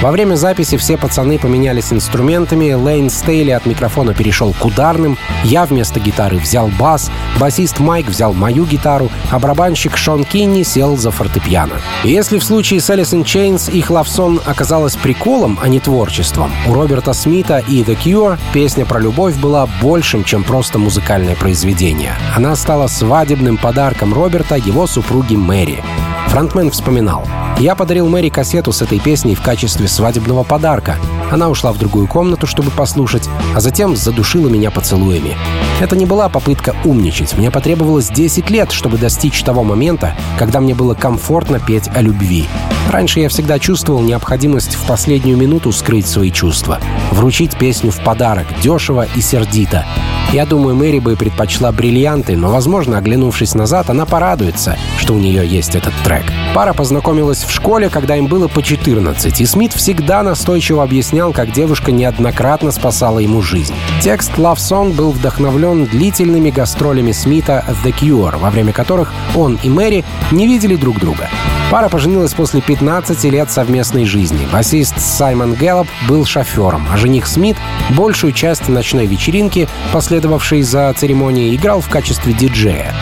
Во 0.01 0.09
время 0.09 0.33
записи 0.33 0.77
все 0.77 0.97
пацаны 0.97 1.37
поменялись 1.37 1.93
инструментами, 1.93 2.73
Лейн 2.73 3.11
Стейли 3.11 3.51
от 3.51 3.67
микрофона 3.67 4.15
перешел 4.21 4.53
к 4.53 4.63
ударным, 4.63 5.17
я 5.43 5.65
вместо 5.65 5.99
гитары 5.99 6.37
взял 6.37 6.67
бас, 6.67 7.09
басист 7.39 7.79
Майк 7.79 8.07
взял 8.07 8.33
мою 8.33 8.65
гитару, 8.65 9.09
а 9.31 9.39
барабанщик 9.39 9.97
Шон 9.97 10.25
Кинни 10.25 10.61
сел 10.61 10.95
за 10.95 11.09
фортепиано. 11.09 11.81
И 12.03 12.11
если 12.11 12.37
в 12.37 12.43
случае 12.43 12.81
с 12.81 12.89
Alice 12.91 13.15
in 13.19 13.23
Chains 13.23 13.71
их 13.71 13.89
лавсон 13.89 14.39
оказалась 14.45 14.95
приколом, 14.95 15.57
а 15.59 15.67
не 15.67 15.79
творчеством, 15.79 16.51
у 16.67 16.73
Роберта 16.75 17.13
Смита 17.13 17.63
и 17.67 17.81
The 17.81 17.97
Cure 17.97 18.37
песня 18.53 18.85
про 18.85 18.99
любовь 18.99 19.37
была 19.37 19.67
большим, 19.81 20.23
чем 20.23 20.43
просто 20.43 20.77
музыкальное 20.77 21.35
произведение. 21.35 22.13
Она 22.35 22.55
стала 22.55 22.85
свадебным 22.85 23.57
подарком 23.57 24.13
Роберта 24.13 24.53
его 24.55 24.85
супруге 24.85 25.35
Мэри. 25.35 25.83
Фронтмен 26.31 26.71
вспоминал. 26.71 27.27
«Я 27.59 27.75
подарил 27.75 28.07
Мэри 28.07 28.29
кассету 28.29 28.71
с 28.71 28.81
этой 28.81 28.99
песней 28.99 29.35
в 29.35 29.41
качестве 29.41 29.89
свадебного 29.89 30.43
подарка. 30.43 30.95
Она 31.29 31.49
ушла 31.49 31.73
в 31.73 31.77
другую 31.77 32.07
комнату, 32.07 32.47
чтобы 32.47 32.71
послушать, 32.71 33.27
а 33.53 33.59
затем 33.59 33.97
задушила 33.97 34.47
меня 34.47 34.71
поцелуями. 34.71 35.35
Это 35.81 35.97
не 35.97 36.05
была 36.05 36.29
попытка 36.29 36.73
умничать. 36.85 37.37
Мне 37.37 37.51
потребовалось 37.51 38.09
10 38.09 38.49
лет, 38.49 38.71
чтобы 38.71 38.97
достичь 38.97 39.43
того 39.43 39.65
момента, 39.65 40.15
когда 40.39 40.61
мне 40.61 40.73
было 40.73 40.93
комфортно 40.93 41.59
петь 41.59 41.89
о 41.93 42.01
любви. 42.01 42.45
Раньше 42.89 43.19
я 43.19 43.27
всегда 43.27 43.59
чувствовал 43.59 44.01
необходимость 44.01 44.75
в 44.75 44.87
последнюю 44.87 45.37
минуту 45.37 45.73
скрыть 45.73 46.07
свои 46.07 46.31
чувства. 46.31 46.79
Вручить 47.11 47.57
песню 47.57 47.91
в 47.91 47.99
подарок, 47.99 48.45
дешево 48.61 49.05
и 49.15 49.21
сердито. 49.21 49.85
Я 50.33 50.45
думаю, 50.45 50.75
Мэри 50.75 50.99
бы 50.99 51.17
предпочла 51.17 51.73
бриллианты, 51.73 52.37
но, 52.37 52.49
возможно, 52.49 52.97
оглянувшись 52.97 53.53
назад, 53.53 53.89
она 53.89 54.05
порадуется, 54.05 54.77
что 54.97 55.13
у 55.13 55.19
нее 55.19 55.45
есть 55.45 55.75
этот 55.75 55.93
трек. 56.05 56.20
Пара 56.53 56.73
познакомилась 56.73 57.43
в 57.43 57.51
школе, 57.51 57.89
когда 57.89 58.15
им 58.15 58.27
было 58.27 58.47
по 58.47 58.61
14, 58.61 59.41
и 59.41 59.45
Смит 59.45 59.73
всегда 59.73 60.23
настойчиво 60.23 60.83
объяснял, 60.83 61.33
как 61.33 61.51
девушка 61.51 61.91
неоднократно 61.91 62.71
спасала 62.71 63.19
ему 63.19 63.41
жизнь. 63.41 63.75
Текст 64.01 64.31
Love 64.37 64.57
Song 64.57 64.93
был 64.93 65.11
вдохновлен 65.11 65.85
длительными 65.85 66.49
гастролями 66.49 67.11
Смита 67.11 67.65
The 67.83 67.93
Cure, 67.93 68.37
во 68.37 68.49
время 68.49 68.73
которых 68.73 69.13
он 69.35 69.59
и 69.63 69.69
Мэри 69.69 70.03
не 70.31 70.47
видели 70.47 70.75
друг 70.75 70.99
друга. 70.99 71.29
Пара 71.71 71.87
поженилась 71.87 72.33
после 72.33 72.59
15 72.59 73.23
лет 73.25 73.49
совместной 73.49 74.05
жизни. 74.05 74.45
Басист 74.51 74.99
Саймон 74.99 75.53
Гэллоп 75.53 75.87
был 76.09 76.25
шофером, 76.25 76.85
а 76.91 76.97
жених 76.97 77.27
Смит 77.27 77.55
большую 77.91 78.33
часть 78.33 78.67
ночной 78.67 79.05
вечеринки, 79.05 79.69
последовавшей 79.93 80.63
за 80.63 80.93
церемонией, 80.93 81.55
играл 81.55 81.79
в 81.79 81.87
качестве 81.87 82.33
диджея. 82.33 82.93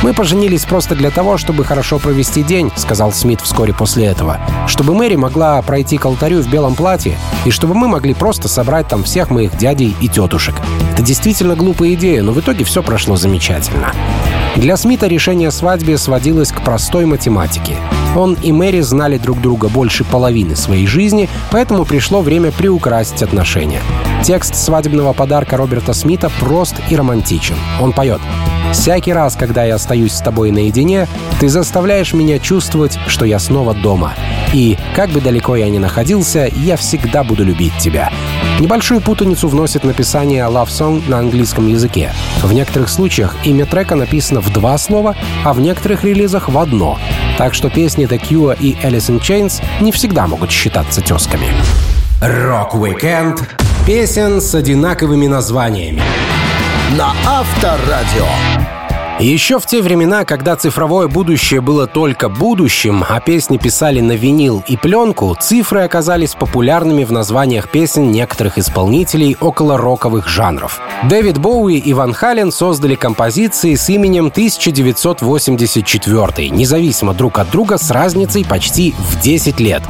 «Мы 0.00 0.14
поженились 0.14 0.64
просто 0.64 0.94
для 0.94 1.10
того, 1.10 1.38
чтобы 1.38 1.64
хорошо 1.64 1.98
провести 1.98 2.44
день»,— 2.44 2.70
сказал 2.76 3.12
Смит 3.12 3.40
вскоре 3.40 3.74
после 3.74 4.06
этого. 4.06 4.38
«Чтобы 4.68 4.94
Мэри 4.94 5.16
могла 5.16 5.60
пройти 5.62 5.98
к 5.98 6.06
алтарю 6.06 6.40
в 6.40 6.48
белом 6.48 6.76
платье, 6.76 7.18
и 7.44 7.50
чтобы 7.50 7.74
мы 7.74 7.88
могли 7.88 8.14
просто 8.14 8.46
собрать 8.46 8.86
там 8.86 9.02
всех 9.02 9.30
моих 9.30 9.56
дядей 9.56 9.96
и 10.00 10.08
тетушек. 10.08 10.54
Это 10.92 11.02
действительно 11.02 11.56
глупая 11.56 11.94
идея, 11.94 12.22
но 12.22 12.30
в 12.30 12.38
итоге 12.38 12.64
все 12.64 12.82
прошло 12.82 13.16
замечательно». 13.16 13.92
Для 14.54 14.76
Смита 14.76 15.08
решение 15.08 15.50
свадьбы 15.50 15.98
сводилось 15.98 16.52
к 16.52 16.62
простой 16.62 17.04
математике. 17.04 17.76
Он 18.16 18.34
и 18.34 18.52
Мэри 18.52 18.80
знали 18.80 19.18
друг 19.18 19.40
друга 19.40 19.68
больше 19.68 20.04
половины 20.04 20.54
своей 20.54 20.86
жизни, 20.86 21.28
поэтому 21.50 21.84
пришло 21.84 22.22
время 22.22 22.52
приукрасить 22.52 23.22
отношения. 23.22 23.82
Текст 24.22 24.54
свадебного 24.54 25.12
подарка 25.12 25.56
Роберта 25.56 25.92
Смита 25.92 26.30
прост 26.40 26.74
и 26.88 26.96
романтичен. 26.96 27.56
Он 27.80 27.92
поет 27.92 28.20
«Всякий 28.72 29.12
раз, 29.12 29.36
когда 29.36 29.64
я 29.64 29.76
остаюсь 29.76 30.12
с 30.12 30.20
тобой 30.20 30.50
наедине, 30.50 31.06
ты 31.40 31.48
заставляешь 31.48 32.12
меня 32.12 32.38
чувствовать, 32.38 32.98
что 33.06 33.24
я 33.24 33.38
снова 33.38 33.74
дома. 33.74 34.14
И, 34.52 34.78
как 34.94 35.10
бы 35.10 35.20
далеко 35.20 35.56
я 35.56 35.68
ни 35.68 35.78
находился, 35.78 36.50
я 36.54 36.76
всегда 36.76 37.24
буду 37.24 37.44
любить 37.44 37.76
тебя. 37.78 38.10
Небольшую 38.60 39.00
путаницу 39.00 39.48
вносит 39.48 39.84
написание 39.84 40.44
Love 40.44 40.68
Song 40.68 41.08
на 41.08 41.18
английском 41.18 41.68
языке. 41.68 42.12
В 42.42 42.52
некоторых 42.52 42.88
случаях 42.88 43.36
имя 43.44 43.66
трека 43.66 43.94
написано 43.94 44.40
в 44.40 44.52
два 44.52 44.76
слова, 44.78 45.14
а 45.44 45.52
в 45.52 45.60
некоторых 45.60 46.04
релизах 46.04 46.48
в 46.48 46.58
одно. 46.58 46.98
Так 47.36 47.54
что 47.54 47.70
песни 47.70 48.06
The 48.06 48.20
Cure 48.20 48.56
и 48.58 48.74
Alice 48.82 49.10
in 49.10 49.20
Chains 49.20 49.62
не 49.80 49.92
всегда 49.92 50.26
могут 50.26 50.50
считаться 50.50 51.00
тезками. 51.00 51.48
Rock-weekend 52.20 53.48
Песен 53.86 54.40
с 54.40 54.54
одинаковыми 54.54 55.28
названиями. 55.28 56.02
На 56.90 57.12
Авторадио. 57.26 58.67
Еще 59.20 59.58
в 59.58 59.66
те 59.66 59.82
времена, 59.82 60.24
когда 60.24 60.54
цифровое 60.54 61.08
будущее 61.08 61.60
было 61.60 61.88
только 61.88 62.28
будущим, 62.28 63.04
а 63.08 63.18
песни 63.18 63.58
писали 63.58 64.00
на 64.00 64.12
винил 64.12 64.62
и 64.68 64.76
пленку, 64.76 65.36
цифры 65.40 65.80
оказались 65.80 66.36
популярными 66.36 67.02
в 67.02 67.10
названиях 67.10 67.68
песен 67.68 68.12
некоторых 68.12 68.58
исполнителей 68.58 69.36
около 69.40 69.76
роковых 69.76 70.28
жанров. 70.28 70.80
Дэвид 71.08 71.38
Боуи 71.38 71.78
и 71.78 71.92
Ван 71.94 72.12
Хален 72.12 72.52
создали 72.52 72.94
композиции 72.94 73.74
с 73.74 73.88
именем 73.88 74.26
1984, 74.26 76.50
независимо 76.50 77.12
друг 77.12 77.40
от 77.40 77.50
друга 77.50 77.76
с 77.76 77.90
разницей 77.90 78.44
почти 78.44 78.94
в 78.96 79.20
10 79.20 79.58
лет. 79.58 79.82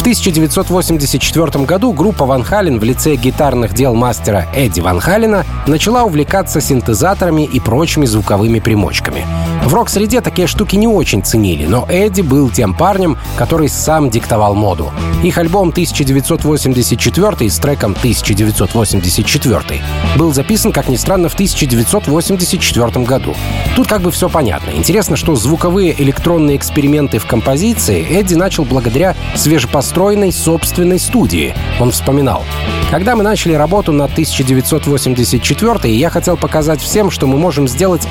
1984 0.00 1.66
году 1.66 1.92
группа 1.92 2.24
Ван 2.24 2.42
Хален 2.42 2.78
в 2.78 2.84
лице 2.84 3.16
гитарных 3.16 3.74
дел 3.74 3.94
мастера 3.94 4.46
Эдди 4.54 4.80
Ван 4.80 4.98
Халена 4.98 5.44
начала 5.66 6.04
увлекаться 6.04 6.62
синтезаторами 6.62 7.42
и 7.42 7.60
прочими 7.60 8.06
звуковыми 8.06 8.60
примочками. 8.70 9.26
В 9.64 9.74
рок-среде 9.74 10.20
такие 10.20 10.46
штуки 10.46 10.76
не 10.76 10.86
очень 10.86 11.24
ценили, 11.24 11.66
но 11.66 11.86
Эдди 11.88 12.20
был 12.20 12.50
тем 12.50 12.72
парнем, 12.72 13.18
который 13.36 13.68
сам 13.68 14.10
диктовал 14.10 14.54
моду. 14.54 14.92
Их 15.24 15.38
альбом 15.38 15.70
1984 15.70 17.50
с 17.50 17.58
треком 17.58 17.96
1984 17.98 19.82
был 20.16 20.32
записан, 20.32 20.70
как 20.70 20.88
ни 20.88 20.94
странно, 20.94 21.28
в 21.28 21.34
1984 21.34 23.04
году. 23.04 23.34
Тут 23.74 23.88
как 23.88 24.02
бы 24.02 24.12
все 24.12 24.28
понятно. 24.28 24.70
Интересно, 24.70 25.16
что 25.16 25.34
звуковые 25.34 26.00
электронные 26.00 26.56
эксперименты 26.56 27.18
в 27.18 27.26
композиции 27.26 28.06
Эдди 28.08 28.34
начал 28.34 28.64
благодаря 28.64 29.16
свежепостроенной 29.34 30.32
собственной 30.32 31.00
студии. 31.00 31.56
Он 31.80 31.90
вспоминал. 31.90 32.44
Когда 32.90 33.14
мы 33.14 33.22
начали 33.22 33.52
работу 33.52 33.92
над 33.92 34.10
1984 34.12 35.94
я 35.96 36.10
хотел 36.10 36.36
показать 36.36 36.80
всем, 36.80 37.10
что 37.10 37.28
мы 37.28 37.38
можем 37.38 37.68
сделать 37.68 38.08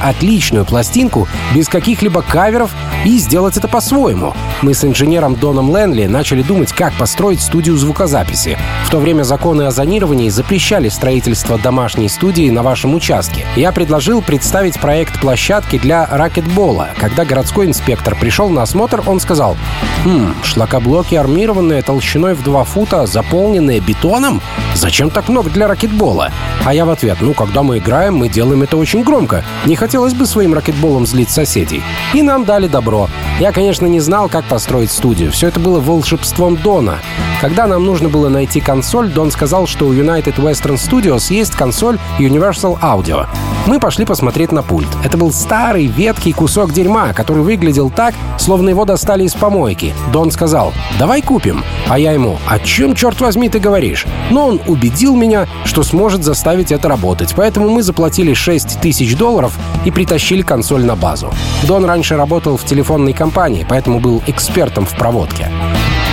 отличную 0.49 0.65
пластинку 0.65 1.27
без 1.53 1.67
каких-либо 1.67 2.21
каверов 2.21 2.71
и 3.05 3.17
сделать 3.19 3.57
это 3.57 3.67
по-своему. 3.67 4.33
Мы 4.61 4.73
с 4.73 4.83
инженером 4.83 5.35
Доном 5.35 5.69
Лэнли 5.69 6.07
начали 6.07 6.41
думать, 6.41 6.71
как 6.71 6.93
построить 6.93 7.41
студию 7.41 7.77
звукозаписи. 7.77 8.57
В 8.85 8.89
то 8.89 8.99
время 8.99 9.23
законы 9.23 9.63
о 9.63 9.71
зонировании 9.71 10.29
запрещали 10.29 10.89
строительство 10.89 11.57
домашней 11.57 12.09
студии 12.09 12.49
на 12.49 12.63
вашем 12.63 12.95
участке. 12.95 13.45
Я 13.55 13.71
предложил 13.71 14.21
представить 14.21 14.79
проект 14.79 15.19
площадки 15.21 15.77
для 15.77 16.05
ракетбола. 16.07 16.89
Когда 16.97 17.25
городской 17.25 17.67
инспектор 17.67 18.15
пришел 18.15 18.49
на 18.49 18.63
осмотр, 18.63 19.03
он 19.05 19.19
сказал, 19.19 19.55
«Хм, 20.03 20.33
шлакоблоки 20.43 21.15
армированные 21.15 21.83
толщиной 21.83 22.33
в 22.33 22.43
2 22.43 22.63
фута, 22.63 23.05
заполненные 23.05 23.79
бетоном? 23.79 24.41
Зачем 24.79 25.09
так 25.09 25.27
много 25.27 25.49
для 25.49 25.67
ракетбола?» 25.67 26.31
А 26.63 26.73
я 26.73 26.85
в 26.85 26.89
ответ, 26.89 27.17
«Ну, 27.19 27.33
когда 27.33 27.63
мы 27.63 27.79
играем, 27.79 28.15
мы 28.15 28.29
делаем 28.29 28.63
это 28.63 28.77
очень 28.77 29.03
громко. 29.03 29.43
Не 29.65 29.75
хотелось 29.75 30.13
бы 30.13 30.25
своим 30.25 30.53
ракетболом 30.53 31.05
злить 31.05 31.29
соседей». 31.29 31.83
И 32.13 32.21
нам 32.21 32.45
дали 32.45 32.67
добро. 32.67 33.09
Я, 33.41 33.51
конечно, 33.51 33.87
не 33.87 33.99
знал, 33.99 34.29
как 34.29 34.45
построить 34.45 34.91
студию. 34.91 35.33
Все 35.33 35.49
это 35.49 35.59
было 35.59 35.81
волшебством 35.81 36.55
Дона. 36.55 36.99
Когда 37.41 37.67
нам 37.67 37.85
нужно 37.85 38.09
было 38.09 38.27
найти 38.27 38.59
консоль, 38.59 39.09
Дон 39.09 39.31
сказал, 39.31 39.65
что 39.65 39.85
у 39.85 39.93
United 39.93 40.35
Western 40.35 40.75
Studios 40.75 41.33
есть 41.33 41.55
консоль 41.55 41.97
Universal 42.17 42.79
Audio. 42.81 43.27
Мы 43.65 43.79
пошли 43.79 44.03
посмотреть 44.03 44.51
на 44.51 44.61
пульт. 44.61 44.89
Это 45.05 45.17
был 45.17 45.31
старый, 45.31 45.85
веткий 45.85 46.33
кусок 46.33 46.73
дерьма, 46.73 47.13
который 47.13 47.43
выглядел 47.43 47.89
так, 47.89 48.13
словно 48.37 48.69
его 48.69 48.83
достали 48.83 49.23
из 49.23 49.33
помойки. 49.35 49.93
Дон 50.11 50.31
сказал, 50.31 50.73
давай 50.97 51.21
купим. 51.21 51.63
А 51.87 51.97
я 51.97 52.11
ему, 52.11 52.37
о 52.47 52.59
чем, 52.59 52.93
черт 52.93 53.21
возьми, 53.21 53.47
ты 53.47 53.59
говоришь? 53.59 54.05
Но 54.31 54.47
он 54.47 54.61
убедил 54.69 55.15
меня, 55.15 55.47
что 55.65 55.83
сможет 55.83 56.23
заставить 56.23 56.71
это 56.71 56.87
работать. 56.87 57.33
Поэтому 57.35 57.69
мы 57.69 57.83
заплатили 57.83 58.33
6 58.33 58.79
тысяч 58.79 59.17
долларов 59.17 59.57
и 59.85 59.91
притащили 59.91 60.41
консоль 60.41 60.85
на 60.85 60.95
базу. 60.95 61.33
Дон 61.63 61.85
раньше 61.85 62.15
работал 62.15 62.57
в 62.57 62.63
телефонной 62.63 63.13
компании, 63.13 63.65
поэтому 63.67 63.99
был 63.99 64.23
экспертом 64.27 64.85
в 64.85 64.95
проводке. 64.95 65.49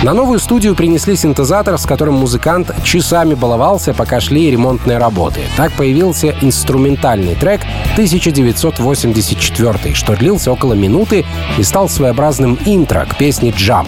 На 0.03 0.13
новую 0.13 0.39
студию 0.39 0.75
принесли 0.75 1.15
синтезатор, 1.15 1.79
с 1.79 1.87
которым 1.87 2.15
музыкант 2.15 2.71
часами 2.83 3.33
баловался, 3.33 3.95
пока 3.95 4.19
шли 4.19 4.51
ремонтные 4.51 4.99
работы. 4.99 5.41
Так 5.55 5.71
появился 5.71 6.35
инструментальный 6.41 7.33
трек 7.33 7.61
1984, 7.93 9.95
что 9.95 10.15
длился 10.15 10.51
около 10.51 10.73
минуты 10.73 11.25
и 11.57 11.63
стал 11.63 11.89
своеобразным 11.89 12.59
интро 12.65 13.07
к 13.09 13.17
песне 13.17 13.49
«Jump». 13.49 13.87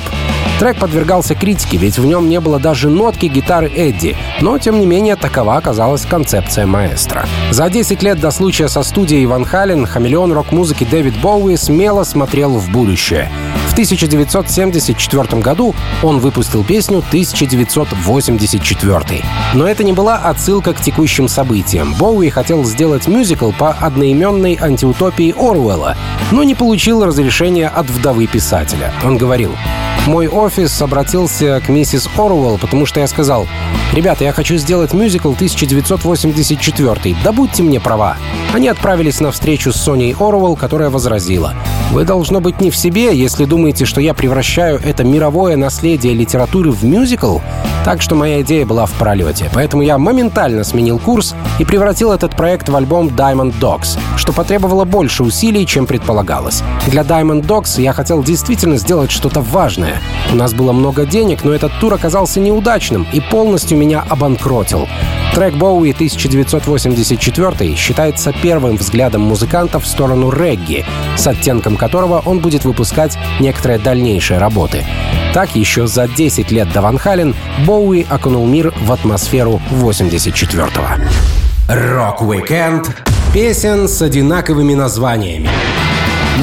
Трек 0.60 0.78
подвергался 0.78 1.34
критике, 1.36 1.78
ведь 1.78 1.98
в 1.98 2.06
нем 2.06 2.28
не 2.28 2.42
было 2.42 2.60
даже 2.60 2.90
нотки 2.90 3.28
гитары 3.28 3.72
Эдди, 3.74 4.18
но, 4.42 4.58
тем 4.58 4.82
не 4.82 4.86
менее, 4.86 5.16
такова 5.16 5.56
оказалась 5.56 6.06
концепция 6.06 6.66
маэстро. 6.66 7.26
За 7.50 7.70
10 7.70 8.04
лет 8.04 8.20
до 8.20 8.30
случая 8.30 8.68
со 8.68 8.84
студией 8.84 9.26
Ван 9.26 9.46
Хален 9.46 9.86
хамелеон 9.86 10.34
рок-музыки 10.34 10.84
Дэвид 10.84 11.18
Боуи 11.22 11.56
смело 11.56 12.04
смотрел 12.04 12.58
в 12.58 12.70
будущее. 12.72 13.32
В 13.70 13.72
1974 13.72 15.42
году 15.42 15.74
он 16.04 16.20
выпустил 16.20 16.66
песню 16.66 16.98
1984. 16.98 19.24
Но 19.54 19.66
это 19.66 19.86
не 19.86 19.94
была 19.94 20.18
отсылка 20.18 20.74
к 20.74 20.82
текущим 20.82 21.30
событиям. 21.30 21.94
Боуи 21.94 22.28
хотел 22.28 22.66
сделать 22.66 23.08
мюзикл 23.08 23.52
по 23.58 23.72
одноименной 23.72 24.58
антиутопии 24.60 25.34
Оруэлла, 25.38 25.96
но 26.32 26.44
не 26.44 26.56
получил 26.56 27.06
разрешения 27.06 27.70
от 27.70 27.90
вдовы 27.90 28.28
писателя. 28.28 28.92
Он 29.06 29.18
говорил, 29.18 29.56
мой 30.10 30.28
офис 30.28 30.49
обратился 30.82 31.62
к 31.64 31.70
миссис 31.70 32.10
Оруэлл, 32.18 32.58
потому 32.58 32.86
что 32.86 33.00
я 33.00 33.08
сказал, 33.08 33.48
«Ребята, 33.94 34.24
я 34.24 34.34
хочу 34.34 34.58
сделать 34.58 34.94
мюзикл 34.94 35.32
1984, 35.32 37.16
добудьте 37.24 37.62
мне 37.62 37.80
права». 37.80 38.18
Они 38.54 38.68
отправились 38.68 39.20
на 39.20 39.32
встречу 39.32 39.72
с 39.72 39.76
Соней 39.76 40.16
Оруэлл, 40.20 40.56
которая 40.56 40.90
возразила, 40.90 41.54
«Вы, 41.92 42.06
должно 42.06 42.40
быть, 42.40 42.62
не 42.62 42.70
в 42.70 42.76
себе, 42.76 43.18
если 43.18 43.46
думаете, 43.46 43.86
что 43.86 44.00
я 44.00 44.14
превращаю 44.14 44.80
это 44.84 45.04
мировое 45.04 45.56
наследие 45.56 46.14
литературы 46.14 46.72
в 46.72 46.84
мюзикл». 46.84 47.40
Так 47.86 48.02
что 48.02 48.14
моя 48.14 48.42
идея 48.42 48.66
была 48.66 48.86
в 48.86 48.92
пролете. 48.92 49.50
Поэтому 49.54 49.82
я 49.82 49.98
моментально 49.98 50.64
сменил 50.64 51.00
курс 51.00 51.34
и 51.60 51.66
превратил 51.66 52.12
этот 52.12 52.36
проект 52.36 52.70
в 52.70 52.76
альбом 52.76 53.08
Diamond 53.08 53.56
Dogs, 53.60 53.98
что 54.18 54.34
потребовало 54.34 54.86
больше 54.86 55.24
усилий, 55.24 55.66
чем 55.66 55.88
предполагалось. 55.88 56.62
Для 56.88 57.02
Diamond 57.02 57.48
Dogs 57.48 57.82
я 57.82 57.94
хотел 57.94 58.22
действительно 58.22 58.78
сделать 58.78 59.12
что-то 59.12 59.42
важное. 59.42 60.02
У 60.32 60.36
нас 60.36 60.54
было 60.54 60.74
много 60.74 61.06
денег, 61.06 61.44
но 61.44 61.52
этот 61.52 61.72
тур 61.80 61.94
оказался 61.94 62.40
неудачным 62.40 63.08
и 63.14 63.22
полностью 63.22 63.78
меня 63.78 64.04
обанкротил. 64.08 64.88
Трек 65.34 65.54
Боуи 65.56 65.92
1984 65.92 67.76
считается 67.76 68.34
первым 68.42 68.76
взглядом 68.76 69.22
музыканта 69.22 69.80
в 69.80 69.88
сторону 69.88 70.32
регги, 70.32 70.86
с 71.16 71.26
оттенком 71.28 71.78
которого 71.80 72.22
он 72.26 72.40
будет 72.40 72.66
выпускать 72.66 73.18
некоторые 73.40 73.80
дальнейшие 73.80 74.38
работы. 74.38 74.86
Так, 75.34 75.56
еще 75.56 75.88
за 75.88 76.08
10 76.08 76.52
лет 76.52 76.72
до 76.72 76.82
Ван 76.82 77.00
Хален 77.00 77.36
Боуи 77.66 78.06
окунул 78.08 78.46
мир 78.46 78.72
в 78.82 78.92
атмосферу 78.92 79.60
84-го. 79.72 80.86
Rock-weekend 81.68 82.96
Песен 83.34 83.88
с 83.88 84.02
одинаковыми 84.02 84.74
названиями. 84.74 85.50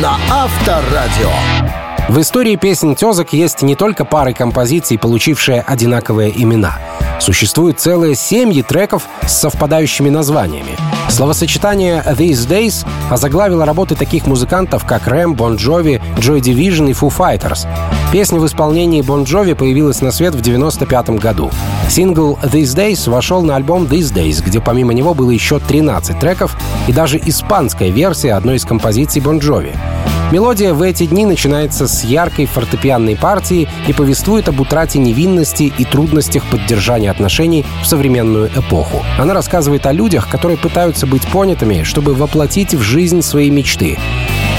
на 0.00 0.16
Авторадио. 0.30 1.85
В 2.08 2.20
истории 2.20 2.54
песен 2.54 2.94
тезок 2.94 3.32
есть 3.32 3.62
не 3.62 3.74
только 3.74 4.04
пары 4.04 4.32
композиций, 4.32 4.96
получившие 4.96 5.60
одинаковые 5.60 6.30
имена. 6.40 6.78
Существуют 7.18 7.80
целые 7.80 8.14
семьи 8.14 8.62
треков 8.62 9.08
с 9.26 9.32
совпадающими 9.32 10.08
названиями. 10.08 10.76
Словосочетание 11.08 12.04
«These 12.06 12.48
Days» 12.48 12.86
озаглавило 13.10 13.66
работы 13.66 13.96
таких 13.96 14.28
музыкантов, 14.28 14.84
как 14.86 15.08
R.E.M., 15.08 15.34
Bon 15.34 15.56
Jovi, 15.56 16.00
Joy 16.18 16.40
Division 16.40 16.88
и 16.88 16.92
Foo 16.92 17.10
Fighters. 17.10 17.66
Песня 18.12 18.38
в 18.38 18.46
исполнении 18.46 19.02
Бон 19.02 19.24
Джови 19.24 19.54
появилась 19.54 20.00
на 20.00 20.12
свет 20.12 20.36
в 20.36 20.40
1995 20.40 21.20
году. 21.20 21.50
Сингл 21.88 22.38
«These 22.40 22.76
Days» 22.76 23.10
вошел 23.10 23.42
на 23.42 23.56
альбом 23.56 23.84
«These 23.84 24.14
Days», 24.14 24.44
где 24.44 24.60
помимо 24.60 24.92
него 24.94 25.12
было 25.12 25.32
еще 25.32 25.58
13 25.58 26.20
треков 26.20 26.56
и 26.86 26.92
даже 26.92 27.18
испанская 27.18 27.90
версия 27.90 28.34
одной 28.34 28.56
из 28.56 28.64
композиций 28.64 29.20
Бон 29.20 29.40
Джови. 29.40 29.74
Мелодия 30.32 30.74
в 30.74 30.82
эти 30.82 31.06
дни 31.06 31.24
начинается 31.24 31.86
с 31.86 32.02
яркой 32.02 32.46
фортепианной 32.46 33.14
партии 33.14 33.68
и 33.86 33.92
повествует 33.92 34.48
об 34.48 34.60
утрате 34.60 34.98
невинности 34.98 35.72
и 35.78 35.84
трудностях 35.84 36.44
поддержания 36.50 37.12
отношений 37.12 37.64
в 37.80 37.86
современную 37.86 38.48
эпоху. 38.48 39.04
Она 39.18 39.34
рассказывает 39.34 39.86
о 39.86 39.92
людях, 39.92 40.28
которые 40.28 40.58
пытаются 40.58 41.06
быть 41.06 41.24
понятыми, 41.28 41.84
чтобы 41.84 42.12
воплотить 42.12 42.74
в 42.74 42.82
жизнь 42.82 43.22
свои 43.22 43.50
мечты. 43.50 43.98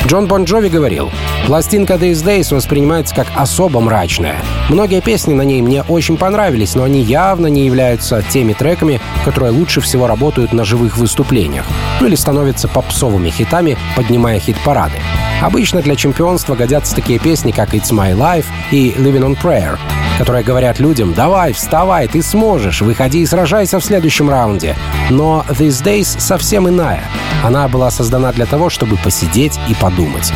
Джон 0.07 0.25
Бон 0.25 0.45
Джови 0.45 0.69
говорил, 0.69 1.11
«Пластинка 1.47 1.95
These 1.95 2.23
Days 2.23 2.55
воспринимается 2.55 3.13
как 3.13 3.27
особо 3.35 3.81
мрачная. 3.81 4.37
Многие 4.69 5.01
песни 5.01 5.33
на 5.33 5.41
ней 5.41 5.61
мне 5.61 5.83
очень 5.83 6.15
понравились, 6.15 6.75
но 6.75 6.83
они 6.83 7.01
явно 7.01 7.47
не 7.47 7.65
являются 7.65 8.23
теми 8.29 8.53
треками, 8.53 9.01
которые 9.25 9.51
лучше 9.51 9.81
всего 9.81 10.07
работают 10.07 10.53
на 10.53 10.63
живых 10.63 10.97
выступлениях, 10.97 11.65
ну 11.99 12.07
или 12.07 12.15
становятся 12.15 12.69
попсовыми 12.69 13.29
хитами, 13.29 13.77
поднимая 13.97 14.39
хит-парады. 14.39 14.95
Обычно 15.41 15.81
для 15.81 15.97
чемпионства 15.97 16.55
годятся 16.55 16.95
такие 16.95 17.19
песни, 17.19 17.51
как 17.51 17.73
«It's 17.73 17.91
My 17.91 18.15
Life» 18.15 18.45
и 18.71 18.91
«Living 18.91 19.25
on 19.25 19.37
Prayer», 19.37 19.77
которые 20.17 20.43
говорят 20.43 20.79
людям 20.79 21.13
«Давай, 21.13 21.53
вставай, 21.53 22.07
ты 22.07 22.21
сможешь, 22.21 22.81
выходи 22.81 23.21
и 23.21 23.25
сражайся 23.25 23.79
в 23.79 23.86
следующем 23.86 24.29
раунде». 24.29 24.75
Но 25.09 25.45
«These 25.47 25.83
Days» 25.83 26.19
совсем 26.19 26.67
иная. 26.67 27.03
Она 27.43 27.67
была 27.67 27.91
создана 27.91 28.31
для 28.31 28.45
того, 28.45 28.69
чтобы 28.69 28.97
посидеть 28.97 29.59
и 29.69 29.75
подумать. 29.75 30.33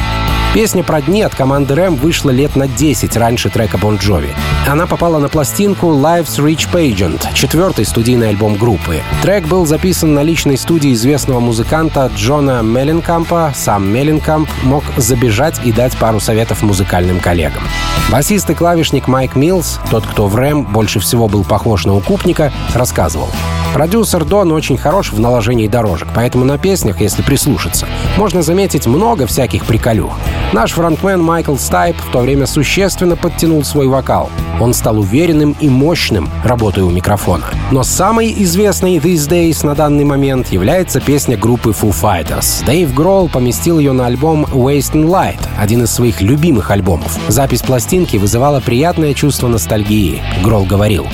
Песня 0.54 0.84
про 0.84 1.02
дни 1.02 1.22
от 1.22 1.34
команды 1.34 1.76
Рэм 1.76 1.96
вышла 1.96 2.30
лет 2.30 2.58
на 2.58 2.68
10 2.68 3.16
раньше 3.16 3.50
трека 3.50 3.78
Бон 3.78 3.96
Джови. 3.96 4.36
Она 4.68 4.86
попала 4.86 5.18
на 5.18 5.30
пластинку 5.30 5.88
Life's 5.88 6.44
Rich 6.44 6.68
Pageant, 6.74 7.34
четвертый 7.34 7.86
студийный 7.86 8.28
альбом 8.28 8.56
группы. 8.56 9.02
Трек 9.22 9.48
был 9.48 9.66
записан 9.66 10.14
на 10.14 10.24
личной 10.24 10.58
студии 10.58 10.92
известного 10.92 11.40
музыканта 11.40 12.12
Джона 12.14 12.62
Мелленкампа. 12.64 13.54
Сам 13.56 13.88
Мелленкамп 13.94 14.50
мог 14.64 14.84
забежать 14.98 15.62
и 15.64 15.72
дать 15.72 15.96
пару 15.98 16.20
советов 16.20 16.64
музыкальным 16.64 17.22
коллегам. 17.22 17.64
Басист 18.12 18.50
и 18.50 18.54
клавишник 18.54 19.08
Майк 19.08 19.38
Милс, 19.38 19.80
тот, 19.90 20.06
кто 20.06 20.28
в 20.28 20.36
Рэм 20.36 20.66
больше 20.66 21.00
всего 21.00 21.30
был 21.30 21.46
похож 21.46 21.86
на 21.86 21.96
укупника, 21.96 22.52
рассказывал. 22.74 23.30
Продюсер 23.74 24.26
Дон 24.26 24.52
очень 24.52 24.78
хорош 24.78 25.14
в 25.14 25.20
наложении 25.20 25.68
дорожек, 25.68 26.10
поэтому 26.14 26.44
на 26.44 26.58
песнях, 26.58 27.00
если 27.00 27.22
прислушаться, 27.22 27.88
можно 28.18 28.42
заметить 28.42 28.86
много 28.86 29.26
всяких 29.28 29.66
приколюх. 29.66 30.12
Наш 30.52 30.74
фронтмен 30.74 31.22
Майкл 31.22 31.56
Стайп 31.56 31.96
в 31.96 32.12
то 32.12 32.20
время 32.20 32.46
существенно 32.46 33.16
подтянул 33.16 33.64
свой 33.64 33.88
вокал. 33.88 34.30
Он 34.60 34.74
стал 34.74 35.00
уверенным 35.00 35.56
и 35.62 35.70
мощным, 35.70 36.30
работая 36.44 36.84
у 36.84 36.90
микрофона. 36.90 37.46
Но 37.72 37.84
самой 37.84 38.34
известной 38.44 38.98
These 38.98 39.30
Days 39.30 39.66
на 39.66 39.74
данный 39.74 40.04
момент 40.04 40.50
является 40.50 41.00
песня 41.00 41.38
группы 41.38 41.70
Foo 41.70 41.92
Fighters. 41.92 42.66
Дэйв 42.66 42.94
Гролл 42.94 43.30
поместил 43.30 43.80
ее 43.80 43.94
на 43.94 44.06
альбом 44.06 44.44
Wasting 44.52 45.06
Light, 45.06 45.40
один 45.58 45.84
из 45.84 45.92
своих 45.92 46.22
любимых 46.22 46.72
альбомов. 46.72 47.18
Запись 47.30 47.62
пластинки 47.62 48.18
вызывала 48.18 48.60
приятное 48.60 49.14
чувство 49.14 49.48
ностальгии. 49.48 50.22
Гролл 50.44 50.66
говорил, 50.66 51.08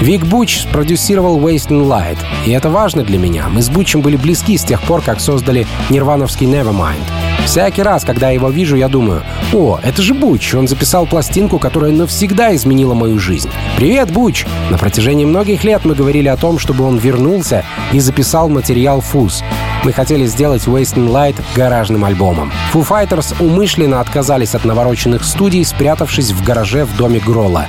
Вик 0.00 0.24
Буч 0.24 0.62
спродюсировал 0.62 1.38
Wasting 1.38 1.86
Light, 1.86 2.18
и 2.46 2.50
это 2.52 2.70
важно 2.70 3.02
для 3.02 3.18
меня. 3.18 3.48
Мы 3.48 3.60
с 3.60 3.68
Бучем 3.68 4.00
были 4.00 4.16
близки 4.16 4.56
с 4.56 4.64
тех 4.64 4.80
пор, 4.82 5.02
как 5.02 5.20
создали 5.20 5.66
нирвановский 5.90 6.46
Nevermind. 6.46 7.04
Всякий 7.44 7.82
раз, 7.82 8.04
когда 8.04 8.28
я 8.28 8.34
его 8.34 8.48
вижу, 8.48 8.76
я 8.76 8.88
думаю, 8.88 9.22
о, 9.52 9.78
это 9.82 10.02
же 10.02 10.14
Буч, 10.14 10.54
он 10.54 10.68
записал 10.68 11.06
пластинку, 11.06 11.58
которая 11.58 11.92
навсегда 11.92 12.54
изменила 12.54 12.94
мою 12.94 13.18
жизнь. 13.18 13.50
Привет, 13.76 14.10
Буч! 14.10 14.46
На 14.70 14.78
протяжении 14.78 15.24
многих 15.24 15.64
лет 15.64 15.84
мы 15.84 15.94
говорили 15.94 16.28
о 16.28 16.36
том, 16.36 16.58
чтобы 16.58 16.84
он 16.84 16.96
вернулся 16.96 17.64
и 17.92 18.00
записал 18.00 18.48
материал 18.48 19.00
Фуз. 19.00 19.42
Мы 19.82 19.92
хотели 19.92 20.26
сделать 20.26 20.66
Wasting 20.66 21.08
Light 21.08 21.36
гаражным 21.56 22.04
альбомом. 22.04 22.52
Foo 22.72 22.86
Fighters 22.86 23.34
умышленно 23.40 24.00
отказались 24.00 24.54
от 24.54 24.66
навороченных 24.66 25.24
студий, 25.24 25.64
спрятавшись 25.64 26.32
в 26.32 26.44
гараже 26.44 26.84
в 26.84 26.94
доме 26.98 27.18
Гролла. 27.18 27.66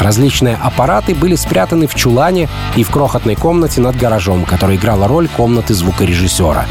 Различные 0.00 0.56
аппараты 0.56 1.14
были 1.14 1.36
спрятаны 1.36 1.86
в 1.86 1.94
чулане 1.94 2.50
и 2.76 2.84
в 2.84 2.90
крохотной 2.90 3.34
комнате 3.34 3.80
над 3.80 3.96
гаражом, 3.96 4.44
которая 4.44 4.76
играла 4.76 5.08
роль 5.08 5.26
комнаты 5.28 5.72
звукорежиссера. 5.72 6.66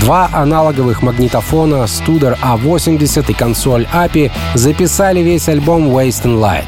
Два 0.00 0.28
аналоговых 0.32 1.00
магнитофона 1.02 1.84
Studer 1.84 2.36
A80 2.40 3.30
и 3.30 3.32
консоль 3.32 3.86
API 3.94 4.30
записали 4.54 5.20
весь 5.20 5.48
альбом 5.48 5.88
Wasting 5.88 6.38
Light. 6.38 6.66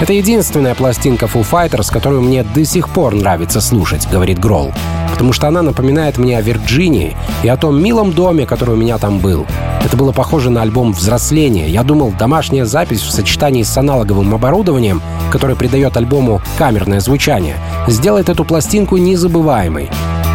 Это 0.00 0.12
единственная 0.12 0.76
пластинка 0.76 1.26
Foo 1.26 1.44
Fighters, 1.48 1.90
которую 1.90 2.22
мне 2.22 2.44
до 2.44 2.64
сих 2.64 2.88
пор 2.88 3.14
нравится 3.14 3.60
слушать, 3.60 4.06
говорит 4.08 4.38
Гролл. 4.38 4.72
Потому 5.16 5.32
что 5.32 5.48
она 5.48 5.62
напоминает 5.62 6.18
мне 6.18 6.36
о 6.36 6.42
Вирджинии 6.42 7.16
и 7.42 7.48
о 7.48 7.56
том 7.56 7.82
милом 7.82 8.12
доме, 8.12 8.44
который 8.44 8.74
у 8.74 8.76
меня 8.76 8.98
там 8.98 9.18
был. 9.18 9.46
Это 9.82 9.96
было 9.96 10.12
похоже 10.12 10.50
на 10.50 10.60
альбом 10.60 10.92
взросления. 10.92 11.70
Я 11.70 11.84
думал, 11.84 12.12
домашняя 12.18 12.66
запись 12.66 13.00
в 13.00 13.10
сочетании 13.10 13.62
с 13.62 13.74
аналоговым 13.78 14.34
оборудованием, 14.34 15.00
которое 15.32 15.54
придает 15.54 15.96
альбому 15.96 16.42
камерное 16.58 17.00
звучание, 17.00 17.56
сделает 17.88 18.28
эту 18.28 18.44
пластинку 18.44 18.98
незабываемой. 18.98 19.88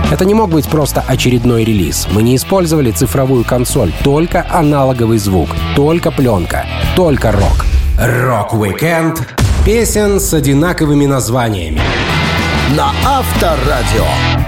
Это 0.10 0.26
не 0.26 0.34
мог 0.34 0.50
быть 0.50 0.68
просто 0.68 1.04
очередной 1.08 1.64
релиз. 1.64 2.08
Мы 2.12 2.24
не 2.24 2.36
использовали 2.36 2.90
цифровую 2.90 3.44
консоль, 3.44 3.94
только 4.04 4.48
аналоговый 4.50 5.20
звук, 5.20 5.50
только 5.76 6.10
пленка, 6.10 6.66
только 6.96 7.32
рок. 7.32 7.66
Rock-weekend 8.00 9.22
Песен 9.64 10.20
с 10.20 10.34
одинаковыми 10.34 11.06
названиями. 11.06 11.82
на 12.76 12.92
Авторадио. 13.06 14.41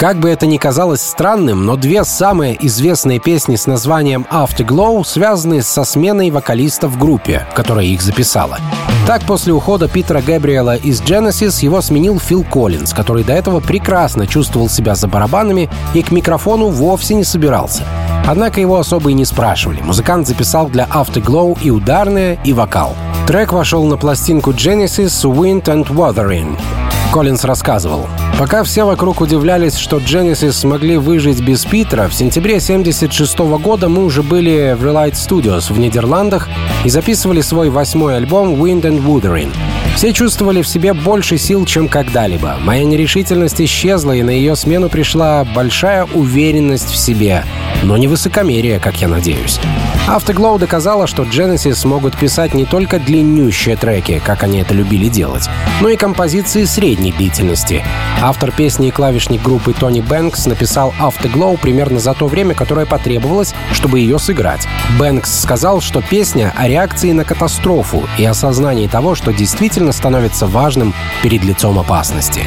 Как 0.00 0.16
бы 0.16 0.30
это 0.30 0.46
ни 0.46 0.56
казалось 0.56 1.02
странным, 1.02 1.66
но 1.66 1.76
две 1.76 2.04
самые 2.04 2.56
известные 2.66 3.18
песни 3.18 3.56
с 3.56 3.66
названием 3.66 4.26
Afterglow 4.30 5.04
связаны 5.04 5.60
со 5.60 5.84
сменой 5.84 6.30
вокалиста 6.30 6.88
в 6.88 6.98
группе, 6.98 7.46
которая 7.54 7.84
их 7.84 8.00
записала. 8.00 8.56
Так, 9.06 9.20
после 9.24 9.52
ухода 9.52 9.88
Питера 9.88 10.22
Гэбриэла 10.22 10.76
из 10.76 11.02
Genesis 11.02 11.62
его 11.62 11.82
сменил 11.82 12.18
Фил 12.18 12.44
Коллинз, 12.44 12.94
который 12.94 13.24
до 13.24 13.34
этого 13.34 13.60
прекрасно 13.60 14.26
чувствовал 14.26 14.70
себя 14.70 14.94
за 14.94 15.06
барабанами 15.06 15.68
и 15.92 16.00
к 16.00 16.10
микрофону 16.12 16.68
вовсе 16.68 17.14
не 17.14 17.24
собирался. 17.24 17.82
Однако 18.26 18.58
его 18.58 18.78
особо 18.78 19.10
и 19.10 19.12
не 19.12 19.26
спрашивали. 19.26 19.82
Музыкант 19.82 20.26
записал 20.26 20.70
для 20.70 20.86
Afterglow 20.86 21.58
и 21.60 21.70
ударные, 21.70 22.40
и 22.42 22.54
вокал. 22.54 22.96
Трек 23.26 23.52
вошел 23.52 23.84
на 23.84 23.98
пластинку 23.98 24.52
Genesis 24.52 25.30
Wind 25.30 25.64
and 25.64 25.88
Wuthering. 25.88 26.56
Коллинз 27.12 27.44
рассказывал. 27.44 28.08
Пока 28.38 28.62
все 28.62 28.84
вокруг 28.84 29.20
удивлялись, 29.20 29.76
что 29.76 29.98
Genesis 29.98 30.52
смогли 30.52 30.96
выжить 30.96 31.40
без 31.40 31.64
Питера, 31.64 32.08
в 32.08 32.14
сентябре 32.14 32.56
1976 32.56 33.38
года 33.60 33.88
мы 33.88 34.04
уже 34.04 34.22
были 34.22 34.76
в 34.78 34.84
Relight 34.84 35.12
Studios 35.12 35.72
в 35.72 35.78
Нидерландах 35.78 36.48
и 36.84 36.88
записывали 36.88 37.40
свой 37.40 37.68
восьмой 37.68 38.16
альбом 38.16 38.54
Wind 38.62 38.82
and 38.82 39.04
Wuthering. 39.04 39.50
Все 39.96 40.12
чувствовали 40.12 40.62
в 40.62 40.68
себе 40.68 40.94
больше 40.94 41.36
сил, 41.36 41.66
чем 41.66 41.88
когда-либо. 41.88 42.56
Моя 42.60 42.84
нерешительность 42.84 43.60
исчезла, 43.60 44.12
и 44.12 44.22
на 44.22 44.30
ее 44.30 44.56
смену 44.56 44.88
пришла 44.88 45.44
большая 45.44 46.04
уверенность 46.04 46.90
в 46.90 46.96
себе, 46.96 47.44
но 47.82 47.96
не 47.96 48.08
высокомерие, 48.08 48.78
как 48.78 49.00
я 49.00 49.08
надеюсь. 49.08 49.60
Afterglow 50.08 50.58
доказала, 50.58 51.06
что 51.06 51.22
Genesis 51.22 51.74
смогут 51.74 52.16
писать 52.16 52.54
не 52.54 52.64
только 52.64 52.98
длиннющие 52.98 53.76
треки, 53.76 54.20
как 54.24 54.42
они 54.42 54.60
это 54.60 54.74
любили 54.74 55.08
делать, 55.08 55.48
но 55.80 55.88
и 55.88 55.96
композиции 55.96 56.64
средней 56.64 57.12
длительности. 57.12 57.84
Автор 58.20 58.50
песни 58.50 58.88
и 58.88 58.90
клавишник 58.90 59.42
группы 59.42 59.72
Тони 59.72 60.00
Бэнкс 60.00 60.46
написал 60.46 60.92
Afterglow 61.00 61.58
примерно 61.58 62.00
за 62.00 62.14
то 62.14 62.26
время, 62.26 62.54
которое 62.54 62.86
потребовалось, 62.86 63.54
чтобы 63.72 64.00
ее 64.00 64.18
сыграть. 64.18 64.66
Бэнкс 64.98 65.42
сказал, 65.42 65.80
что 65.80 66.02
песня 66.02 66.52
о 66.56 66.68
реакции 66.68 67.12
на 67.12 67.24
катастрофу 67.24 68.08
и 68.18 68.24
осознании 68.24 68.88
того, 68.88 69.14
что 69.14 69.32
действительно 69.32 69.79
становится 69.92 70.46
важным 70.46 70.94
перед 71.22 71.44
лицом 71.44 71.78
опасности. 71.78 72.44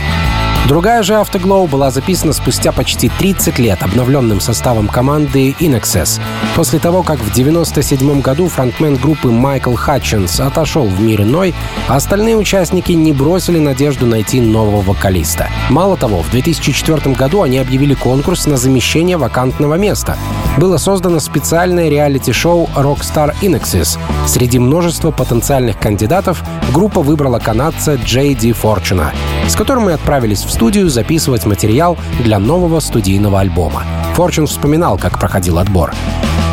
Другая 0.68 1.04
же 1.04 1.14
Afterglow 1.14 1.68
была 1.68 1.92
записана 1.92 2.32
спустя 2.32 2.72
почти 2.72 3.10
30 3.10 3.60
лет 3.60 3.84
обновленным 3.84 4.40
составом 4.40 4.88
команды 4.88 5.52
InXS. 5.60 6.22
После 6.56 6.80
того, 6.80 7.04
как 7.04 7.20
в 7.20 7.32
1997 7.32 8.22
году 8.22 8.48
фронтмен 8.48 8.96
группы 8.96 9.30
Майкл 9.30 9.76
Хатчинс 9.76 10.40
отошел 10.40 10.86
в 10.86 11.02
мир 11.02 11.24
иной, 11.24 11.54
остальные 11.90 12.38
участники 12.38 12.94
не 12.94 13.12
бросили 13.12 13.60
надежду 13.60 14.06
найти 14.06 14.40
нового 14.40 14.82
вокалиста. 14.82 15.50
Мало 15.70 15.98
того, 15.98 16.22
в 16.22 16.32
2004 16.32 17.14
году 17.14 17.42
они 17.42 17.58
объявили 17.58 17.94
конкурс 17.94 18.48
на 18.48 18.56
замещение 18.56 19.18
вакантного 19.18 19.76
места. 19.76 20.18
Было 20.58 20.78
создано 20.78 21.20
специальное 21.20 21.90
реалити-шоу 21.90 22.70
Rockstar 22.76 23.36
InXS. 23.42 24.00
Среди 24.28 24.60
множества 24.60 25.12
потенциальных 25.12 25.78
кандидатов 25.78 26.42
группа 26.74 27.02
выбрала 27.02 27.40
канадца 27.40 27.96
Джей 27.96 28.34
Ди 28.34 28.54
Форчуна, 28.54 29.12
с 29.48 29.56
которым 29.56 29.86
мы 29.86 29.94
отправились 29.94 30.44
в 30.44 30.53
студию 30.54 30.88
записывать 30.90 31.46
материал 31.46 31.98
для 32.20 32.38
нового 32.38 32.80
студийного 32.80 33.40
альбома. 33.40 33.84
Форчун 34.14 34.46
вспоминал, 34.46 35.00
как 35.00 35.20
проходил 35.20 35.58
отбор. 35.58 35.94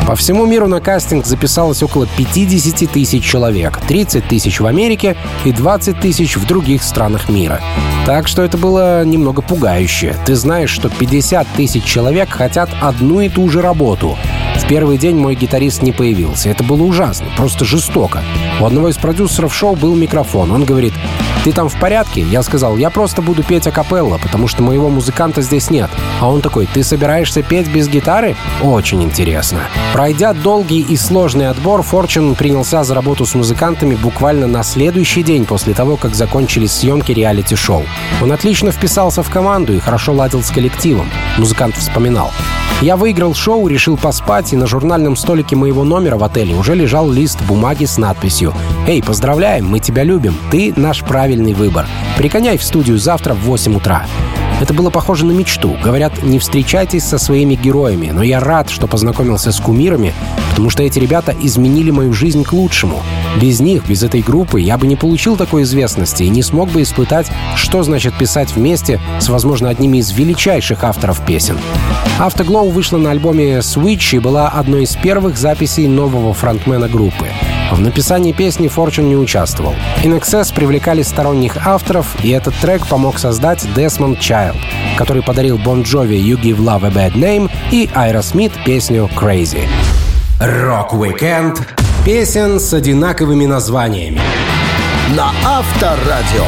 По 0.07 0.15
всему 0.15 0.47
миру 0.47 0.67
на 0.67 0.81
кастинг 0.81 1.27
записалось 1.27 1.83
около 1.83 2.07
50 2.17 2.91
тысяч 2.91 3.23
человек, 3.23 3.79
30 3.87 4.27
тысяч 4.27 4.59
в 4.59 4.65
Америке 4.65 5.15
и 5.45 5.51
20 5.51 5.99
тысяч 5.99 6.35
в 6.35 6.47
других 6.47 6.81
странах 6.81 7.29
мира. 7.29 7.61
Так 8.07 8.27
что 8.27 8.41
это 8.41 8.57
было 8.57 9.05
немного 9.05 9.43
пугающе. 9.43 10.15
Ты 10.25 10.35
знаешь, 10.35 10.71
что 10.71 10.89
50 10.89 11.47
тысяч 11.55 11.83
человек 11.83 12.31
хотят 12.31 12.69
одну 12.81 13.21
и 13.21 13.29
ту 13.29 13.47
же 13.47 13.61
работу. 13.61 14.17
В 14.57 14.67
первый 14.67 14.97
день 14.97 15.15
мой 15.15 15.35
гитарист 15.35 15.83
не 15.83 15.91
появился. 15.91 16.49
Это 16.49 16.63
было 16.63 16.81
ужасно, 16.81 17.27
просто 17.37 17.63
жестоко. 17.63 18.23
У 18.59 18.65
одного 18.65 18.89
из 18.89 18.97
продюсеров 18.97 19.55
шоу 19.55 19.75
был 19.75 19.95
микрофон. 19.95 20.51
Он 20.51 20.65
говорит, 20.65 20.93
«Ты 21.43 21.51
там 21.53 21.69
в 21.69 21.79
порядке?» 21.79 22.21
Я 22.21 22.43
сказал, 22.43 22.77
«Я 22.77 22.91
просто 22.91 23.21
буду 23.21 23.43
петь 23.43 23.65
акапелла, 23.65 24.19
потому 24.21 24.47
что 24.47 24.61
моего 24.61 24.89
музыканта 24.89 25.41
здесь 25.41 25.71
нет». 25.71 25.89
А 26.19 26.29
он 26.29 26.41
такой, 26.41 26.67
«Ты 26.71 26.83
собираешься 26.83 27.41
петь 27.41 27.67
без 27.67 27.87
гитары?» 27.87 28.35
Очень 28.61 29.01
интересно. 29.03 29.61
Пройдя 29.93 30.33
долгий 30.33 30.81
и 30.81 30.95
сложный 30.95 31.49
отбор, 31.49 31.81
Форчун 31.81 32.35
принялся 32.35 32.83
за 32.83 32.93
работу 32.93 33.25
с 33.25 33.33
музыкантами 33.33 33.95
буквально 33.95 34.45
на 34.45 34.61
следующий 34.61 35.23
день 35.23 35.45
после 35.45 35.73
того, 35.73 35.97
как 35.97 36.13
закончились 36.13 36.73
съемки 36.73 37.11
реалити-шоу. 37.11 37.83
Он 38.21 38.31
отлично 38.31 38.71
вписался 38.71 39.23
в 39.23 39.29
команду 39.29 39.73
и 39.73 39.79
хорошо 39.79 40.13
ладил 40.13 40.43
с 40.43 40.51
коллективом. 40.51 41.09
Музыкант 41.37 41.75
вспоминал. 41.75 42.31
Я 42.81 42.97
выиграл 42.97 43.35
шоу, 43.35 43.67
решил 43.67 43.95
поспать, 43.95 44.53
и 44.53 44.57
на 44.57 44.65
журнальном 44.65 45.15
столике 45.15 45.55
моего 45.55 45.83
номера 45.83 46.17
в 46.17 46.23
отеле 46.23 46.55
уже 46.55 46.73
лежал 46.73 47.11
лист 47.11 47.39
бумаги 47.43 47.85
с 47.85 47.99
надписью 47.99 48.55
«Эй, 48.87 49.03
поздравляем, 49.03 49.67
мы 49.67 49.79
тебя 49.79 50.03
любим, 50.03 50.35
ты 50.49 50.73
наш 50.75 51.03
правильный 51.03 51.30
выбор. 51.53 51.87
Приконяй 52.17 52.57
в 52.57 52.63
студию 52.63 52.97
завтра 52.97 53.33
в 53.33 53.39
8 53.39 53.75
утра». 53.75 54.05
Это 54.61 54.75
было 54.75 54.91
похоже 54.91 55.25
на 55.25 55.31
мечту. 55.31 55.75
Говорят, 55.83 56.21
не 56.21 56.37
встречайтесь 56.37 57.03
со 57.03 57.17
своими 57.17 57.55
героями, 57.55 58.11
но 58.11 58.21
я 58.21 58.39
рад, 58.39 58.69
что 58.69 58.85
познакомился 58.85 59.51
с 59.51 59.59
кумирами, 59.59 60.13
потому 60.51 60.69
что 60.69 60.83
эти 60.83 60.99
ребята 60.99 61.35
изменили 61.41 61.89
мою 61.89 62.13
жизнь 62.13 62.43
к 62.43 62.53
лучшему. 62.53 63.01
Без 63.41 63.59
них, 63.59 63.87
без 63.87 64.03
этой 64.03 64.21
группы, 64.21 64.61
я 64.61 64.77
бы 64.77 64.85
не 64.85 64.95
получил 64.95 65.35
такой 65.35 65.63
известности 65.63 66.21
и 66.21 66.29
не 66.29 66.43
смог 66.43 66.69
бы 66.69 66.83
испытать, 66.83 67.31
что 67.55 67.81
значит 67.81 68.13
писать 68.13 68.55
вместе 68.55 68.99
с, 69.19 69.29
возможно, 69.29 69.67
одними 69.67 69.97
из 69.97 70.11
величайших 70.11 70.83
авторов 70.83 71.25
песен. 71.25 71.57
Afterglow 72.19 72.69
вышла 72.69 72.97
на 72.97 73.09
альбоме 73.09 73.57
Switch 73.59 74.15
и 74.15 74.19
была 74.19 74.47
одной 74.49 74.83
из 74.83 74.95
первых 74.95 75.39
записей 75.39 75.87
нового 75.87 76.35
фронтмена 76.35 76.87
группы. 76.87 77.29
В 77.71 77.79
написании 77.79 78.33
песни 78.33 78.69
Fortune 78.69 79.03
не 79.03 79.15
участвовал. 79.15 79.73
INXS 80.03 80.53
привлекали 80.53 81.01
сторонних 81.01 81.65
авторов, 81.65 82.05
и 82.21 82.29
этот 82.29 82.53
трек 82.55 82.85
помог 82.85 83.17
создать 83.17 83.63
Desmond 83.75 84.19
Child, 84.19 84.57
который 84.97 85.23
подарил 85.23 85.57
Bon 85.57 85.83
Jovi 85.83 86.19
«You 86.19 86.39
Give 86.41 86.57
Love 86.57 86.85
a 86.85 86.89
Bad 86.89 87.13
Name» 87.13 87.49
и 87.71 87.89
Aerosmith 87.95 88.53
песню 88.65 89.09
«Crazy». 89.15 89.67
Рок-викенд 90.39 91.61
Песен 92.03 92.59
с 92.59 92.73
одинаковыми 92.73 93.45
названиями. 93.45 94.19
на 95.15 95.31
Авторадио. 95.45 96.45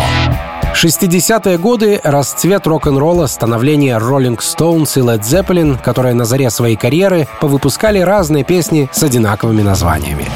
60-е 0.73 1.57
годы— 1.57 2.01
расцвет 2.03 2.65
рок-н-ролла, 2.65 3.27
становление 3.27 3.97
Rolling 3.97 4.39
Stones 4.39 4.99
и 4.99 5.01
Led 5.01 5.21
Zeppelin, 5.21 5.81
которые 5.81 6.15
на 6.15 6.25
заре 6.25 6.49
своей 6.49 6.75
карьеры 6.75 7.27
повыпускали 7.39 7.99
разные 7.99 8.43
песни 8.43 8.89
с 8.91 9.03
одинаковыми 9.03 9.61
названиями. 9.61 10.27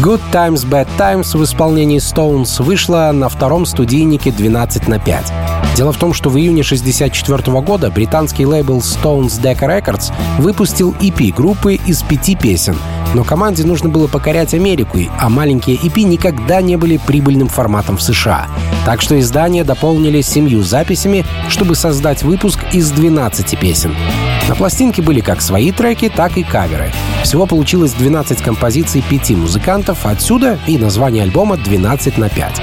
Good 0.00 0.22
Times, 0.32 0.64
Bad 0.64 0.88
Times 0.96 1.36
в 1.36 1.44
исполнении 1.44 1.98
Stones 1.98 2.62
вышла 2.62 3.10
на 3.12 3.28
втором 3.28 3.66
студийнике 3.66 4.32
12 4.32 4.88
на 4.88 4.98
5. 4.98 5.32
Дело 5.76 5.92
в 5.92 5.98
том, 5.98 6.14
что 6.14 6.30
в 6.30 6.38
июне 6.38 6.62
1964 6.62 7.60
года 7.60 7.90
британский 7.90 8.46
лейбл 8.46 8.78
Stones 8.78 9.38
Decca 9.42 9.68
Records 9.68 10.10
выпустил 10.38 10.92
EP 11.00 11.34
группы 11.34 11.74
из 11.74 12.02
пяти 12.02 12.34
песен. 12.34 12.76
Но 13.12 13.24
команде 13.24 13.62
нужно 13.64 13.90
было 13.90 14.06
покорять 14.06 14.54
Америку, 14.54 15.00
а 15.18 15.28
маленькие 15.28 15.76
EP 15.76 16.00
никогда 16.02 16.62
не 16.62 16.76
были 16.76 16.96
прибыльным 16.96 17.48
форматом 17.48 17.98
в 17.98 18.02
США. 18.02 18.46
Так 18.86 19.02
что 19.02 19.20
издание 19.20 19.64
дополнили 19.64 20.22
семью 20.22 20.62
записями, 20.62 21.26
чтобы 21.50 21.74
создать 21.74 22.22
выпуск 22.22 22.60
из 22.72 22.90
12 22.90 23.60
песен. 23.60 23.94
На 24.50 24.56
пластинке 24.56 25.00
были 25.00 25.20
как 25.20 25.42
свои 25.42 25.70
треки, 25.70 26.08
так 26.08 26.36
и 26.36 26.42
каверы. 26.42 26.92
Всего 27.22 27.46
получилось 27.46 27.92
12 27.92 28.42
композиций 28.42 29.00
пяти 29.00 29.36
музыкантов, 29.36 30.04
отсюда 30.04 30.58
и 30.66 30.76
название 30.76 31.22
альбома 31.22 31.54
«12 31.54 32.18
на 32.18 32.24
5». 32.24 32.60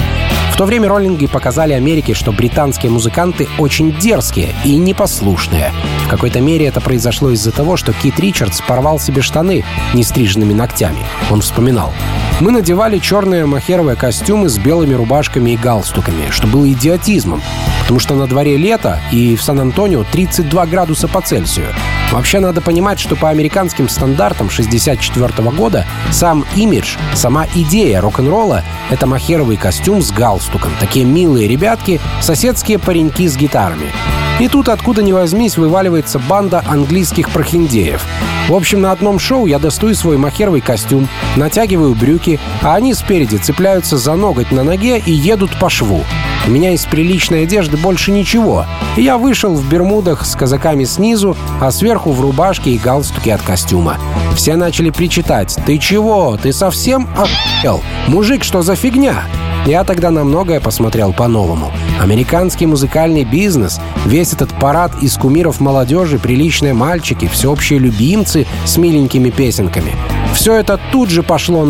В 0.52 0.58
то 0.58 0.66
время 0.66 0.90
роллинги 0.90 1.28
показали 1.28 1.72
Америке, 1.72 2.14
что 2.14 2.34
британские 2.34 2.92
музыканты 2.92 3.48
очень 3.58 3.98
дерзкие 3.98 4.54
и 4.66 4.76
непослушные. 4.76 5.72
В 6.06 6.10
какой-то 6.10 6.42
мере 6.42 6.66
это 6.66 6.82
произошло 6.82 7.30
из-за 7.32 7.54
того, 7.54 7.78
что 7.78 7.94
Кит 7.94 8.20
Ричардс 8.20 8.60
порвал 8.68 9.00
себе 9.00 9.22
штаны 9.22 9.64
нестриженными 9.94 10.54
ногтями. 10.54 11.00
Он 11.32 11.40
вспоминал. 11.40 11.94
Мы 12.40 12.52
надевали 12.52 13.00
черные 13.00 13.48
махеровые 13.48 13.96
костюмы 13.96 14.48
с 14.48 14.60
белыми 14.60 14.94
рубашками 14.94 15.52
и 15.52 15.58
галстуками, 15.58 16.30
что 16.30 16.46
было 16.46 16.72
идиотизмом, 16.72 17.42
потому 17.82 18.00
что 18.00 18.14
на 18.14 18.28
дворе 18.28 18.58
лето 18.58 19.00
и 19.12 19.36
в 19.36 19.42
Сан-Антонио 19.42 20.06
32 20.12 20.68
градуса 20.68 21.08
по 21.08 21.20
Цельсию. 21.22 21.74
Вообще 22.12 22.40
надо 22.40 22.62
понимать, 22.62 23.00
что 23.00 23.16
по 23.16 23.30
американским 23.30 23.90
стандартам 23.90 24.50
64 24.50 25.50
года 25.52 25.86
сам 26.12 26.46
имидж, 26.56 26.96
сама 27.14 27.46
идея 27.54 28.02
рок-н-ролла— 28.02 28.64
это 28.90 29.06
махеровый 29.08 29.58
костюм 29.58 30.02
с 30.02 30.12
галстуком. 30.12 30.72
Такие 30.80 31.06
милые 31.06 31.48
ребятки, 31.48 32.00
соседские 32.22 32.80
пареньки 32.80 33.28
с 33.28 33.36
гитарами. 33.36 33.92
И 34.40 34.48
тут, 34.48 34.70
откуда 34.70 35.02
ни 35.02 35.12
возьмись, 35.12 35.58
вываливается 35.58 36.20
банда 36.20 36.64
английских 36.68 37.30
прохиндеев. 37.32 38.06
В 38.48 38.54
общем, 38.54 38.82
на 38.82 38.92
одном 38.92 39.20
шоу 39.20 39.46
я 39.46 39.60
достаю 39.60 39.94
свой 39.94 40.18
махеровый 40.18 40.62
костюм, 40.62 41.10
натягиваю 41.36 41.96
брюки, 41.96 42.40
а 42.62 42.76
они 42.76 42.94
спереди 42.94 43.36
цепляются 43.38 43.98
за 43.98 44.16
ноготь 44.16 44.52
на 44.52 44.64
ноге 44.64 45.02
и 45.04 45.12
едут 45.12 45.60
по 45.60 45.70
шву. 45.70 46.06
У 46.48 46.50
меня 46.50 46.72
из 46.72 46.86
приличной 46.86 47.44
одежды 47.44 47.76
больше 47.76 48.12
ничего. 48.12 48.66
И 48.96 49.02
я 49.02 49.18
вышел 49.18 49.54
в 49.54 49.70
бермудах 49.70 50.26
с 50.26 50.34
казаками 50.34 50.86
снизу, 50.86 51.36
а 51.60 51.72
сверху 51.72 52.14
в 52.14 52.22
рубашке 52.22 52.72
и 52.72 52.78
галстуке 52.78 53.34
от 53.34 53.42
костюма. 53.42 53.98
Все 54.34 54.56
начали 54.56 54.90
причитать 54.90 55.58
«Ты 55.66 55.78
чего? 55.78 56.38
Ты 56.42 56.54
совсем 56.54 57.10
охуел? 57.18 57.82
Мужик, 58.08 58.46
что 58.46 58.62
за 58.62 58.76
фигня?» 58.76 59.26
Я 59.66 59.84
тогда 59.84 60.10
на 60.10 60.24
многое 60.24 60.62
посмотрел 60.62 61.12
по-новому. 61.12 61.74
Американский 62.00 62.66
музыкальный 62.66 63.26
бизнес, 63.26 63.82
весь 64.06 64.32
этот 64.32 64.50
парад 64.58 64.94
из 65.02 65.18
кумиров 65.18 65.60
молодежи, 65.60 66.18
приличные 66.18 66.74
мальчики, 66.74 67.28
всеобщие 67.28 67.80
любимцы 67.80 68.48
с 68.64 68.78
миленькими 68.78 69.30
песенками. 69.30 69.94
Все 70.34 70.54
это 70.54 70.80
тут 70.94 71.10
же 71.10 71.24
пошло 71.24 71.68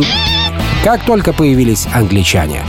как 0.83 1.03
только 1.03 1.33
появились 1.33 1.87
англичане. 1.93 2.63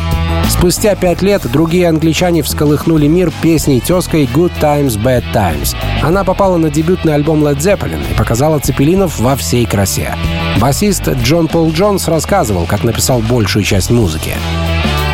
Спустя 0.48 0.96
пять 0.96 1.22
лет 1.22 1.42
другие 1.50 1.88
англичане 1.88 2.42
всколыхнули 2.42 3.06
мир 3.06 3.32
песней 3.42 3.80
тезкой 3.80 4.24
«Good 4.24 4.52
Times, 4.61 4.98
Bad 5.00 5.24
Times». 5.32 5.76
Она 6.02 6.24
попала 6.24 6.56
на 6.56 6.70
дебютный 6.70 7.14
альбом 7.14 7.44
Led 7.44 7.58
Zeppelin 7.58 8.02
и 8.11 8.14
показала 8.14 8.58
Цепелинов 8.58 9.20
во 9.20 9.37
всей 9.37 9.66
красе. 9.66 10.16
Басист 10.61 11.08
Джон 11.22 11.48
Пол 11.48 11.70
Джонс 11.70 12.08
рассказывал, 12.08 12.66
как 12.66 12.82
написал 12.82 13.20
большую 13.20 13.64
часть 13.64 13.90
музыки. 13.90 14.32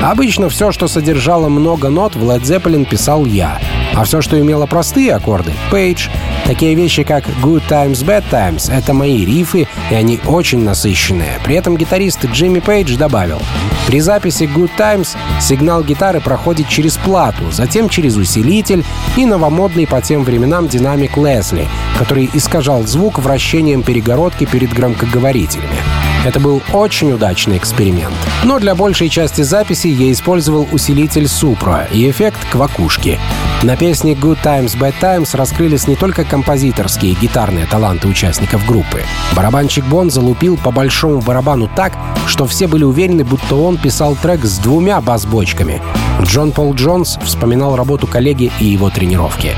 Обычно 0.00 0.48
все, 0.50 0.70
что 0.70 0.86
содержало 0.86 1.48
много 1.48 1.88
нот, 1.88 2.14
в 2.14 2.22
Led 2.22 2.42
Zeppelin 2.42 2.84
писал 2.84 3.24
я. 3.24 3.58
А 3.94 4.04
все, 4.04 4.20
что 4.20 4.38
имело 4.40 4.66
простые 4.66 5.14
аккорды— 5.14 5.52
Пейдж. 5.70 6.08
Такие 6.46 6.74
вещи, 6.74 7.04
как 7.04 7.26
Good 7.42 7.62
Times, 7.68 8.04
Bad 8.04 8.24
Times— 8.30 8.70
это 8.72 8.92
мои 8.92 9.24
рифы, 9.24 9.66
и 9.90 9.94
они 9.94 10.20
очень 10.26 10.62
насыщенные. 10.62 11.40
При 11.44 11.54
этом 11.54 11.76
гитарист 11.76 12.24
Джимми 12.26 12.60
Пейдж 12.60 12.96
добавил, 12.96 13.40
при 13.86 14.00
записи 14.00 14.44
Good 14.44 14.70
Times 14.78 15.16
сигнал 15.40 15.82
гитары 15.82 16.20
проходит 16.20 16.68
через 16.68 16.96
плату, 16.96 17.50
затем 17.50 17.88
через 17.88 18.16
усилитель 18.16 18.84
и 19.16 19.26
новомодный 19.26 19.86
по 19.86 20.00
тем 20.00 20.24
временам 20.24 20.68
динамик 20.68 21.16
Лесли, 21.16 21.68
который 21.98 22.28
искажал 22.32 22.86
звук 22.86 23.18
вращением 23.18 23.82
перегородки 23.82 24.44
перед 24.46 24.72
громкоговорителями. 24.72 25.93
Это 26.24 26.40
был 26.40 26.62
очень 26.72 27.12
удачный 27.12 27.58
эксперимент. 27.58 28.14
Но 28.44 28.58
для 28.58 28.74
большей 28.74 29.10
части 29.10 29.42
записи 29.42 29.88
я 29.88 30.10
использовал 30.10 30.66
усилитель 30.72 31.24
Supra 31.24 31.86
и 31.92 32.10
эффект 32.10 32.38
квакушки. 32.50 33.20
На 33.62 33.76
песне 33.76 34.14
Good 34.14 34.38
Times, 34.42 34.76
Bad 34.76 34.94
Times 35.00 35.34
раскрылись 35.34 35.86
не 35.86 35.96
только 35.96 36.24
композиторские 36.24 37.12
и 37.12 37.14
гитарные 37.14 37.66
таланты 37.66 38.08
участников 38.08 38.64
группы. 38.66 39.02
Барабанщик 39.36 39.84
Бон 39.84 40.10
залупил 40.10 40.56
по 40.56 40.70
большому 40.70 41.20
барабану 41.20 41.70
так, 41.74 41.92
что 42.26 42.46
все 42.46 42.68
были 42.68 42.84
уверены, 42.84 43.24
будто 43.24 43.54
он 43.56 43.76
писал 43.76 44.16
трек 44.16 44.44
с 44.44 44.58
двумя 44.58 45.00
бас-бочками. 45.00 45.82
Джон 46.22 46.52
Пол 46.52 46.74
Джонс 46.74 47.18
вспоминал 47.22 47.76
работу 47.76 48.06
коллеги 48.06 48.50
и 48.60 48.64
его 48.64 48.90
тренировки. 48.90 49.52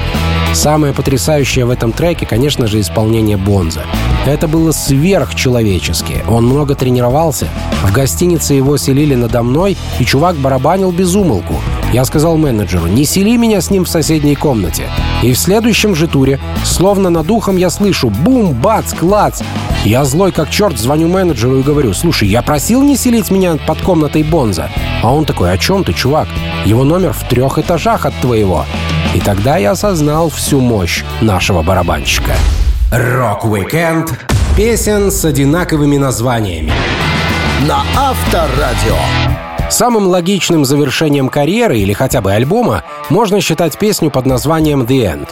Самое 0.52 0.94
потрясающее 0.94 1.64
в 1.66 1.70
этом 1.70 1.92
треке, 1.92 2.24
конечно 2.24 2.66
же, 2.66 2.80
исполнение 2.80 3.36
Бонза. 3.36 3.82
Это 4.26 4.48
было 4.48 4.72
сверхчеловечески. 4.72 6.24
Он 6.28 6.46
много 6.46 6.74
тренировался. 6.74 7.48
В 7.82 7.92
гостинице 7.92 8.54
его 8.54 8.76
селили 8.76 9.14
надо 9.14 9.42
мной, 9.42 9.76
и 10.00 10.04
чувак 10.04 10.36
барабанил 10.36 10.92
без 10.92 11.14
умолку. 11.14 11.60
Я 11.96 12.04
сказал 12.04 12.36
менеджеру, 12.36 12.88
не 12.88 13.06
сели 13.06 13.38
меня 13.38 13.62
с 13.62 13.70
ним 13.70 13.86
в 13.86 13.88
соседней 13.88 14.34
комнате. 14.34 14.90
И 15.22 15.32
в 15.32 15.38
следующем 15.38 15.94
же 15.94 16.06
туре, 16.06 16.38
словно 16.62 17.08
над 17.08 17.30
ухом, 17.30 17.56
я 17.56 17.70
слышу 17.70 18.10
бум, 18.10 18.52
бац, 18.52 18.92
клац. 18.92 19.40
Я 19.82 20.04
злой 20.04 20.30
как 20.30 20.50
черт 20.50 20.78
звоню 20.78 21.08
менеджеру 21.08 21.58
и 21.58 21.62
говорю, 21.62 21.94
слушай, 21.94 22.28
я 22.28 22.42
просил 22.42 22.82
не 22.82 22.98
селить 22.98 23.30
меня 23.30 23.56
под 23.66 23.80
комнатой 23.80 24.24
Бонза. 24.24 24.68
А 25.02 25.10
он 25.10 25.24
такой, 25.24 25.50
о 25.50 25.56
чем 25.56 25.84
ты, 25.84 25.94
чувак? 25.94 26.28
Его 26.66 26.84
номер 26.84 27.14
в 27.14 27.26
трех 27.30 27.56
этажах 27.56 28.04
от 28.04 28.14
твоего. 28.20 28.66
И 29.14 29.20
тогда 29.20 29.56
я 29.56 29.70
осознал 29.70 30.28
всю 30.28 30.60
мощь 30.60 31.02
нашего 31.22 31.62
барабанщика. 31.62 32.32
Рок-викенд 32.92 34.12
Песен 34.54 35.10
с 35.10 35.24
одинаковыми 35.24 35.96
названиями. 35.96 36.74
на 37.66 37.82
Авторадио. 37.96 39.45
Самым 39.68 40.06
логичным 40.06 40.64
завершением 40.64 41.28
карьеры 41.28 41.78
или 41.78 41.92
хотя 41.92 42.20
бы 42.20 42.32
альбома 42.32 42.84
можно 43.10 43.40
считать 43.40 43.78
песню 43.78 44.10
под 44.10 44.26
названием 44.26 44.82
«The 44.82 45.12
End». 45.12 45.28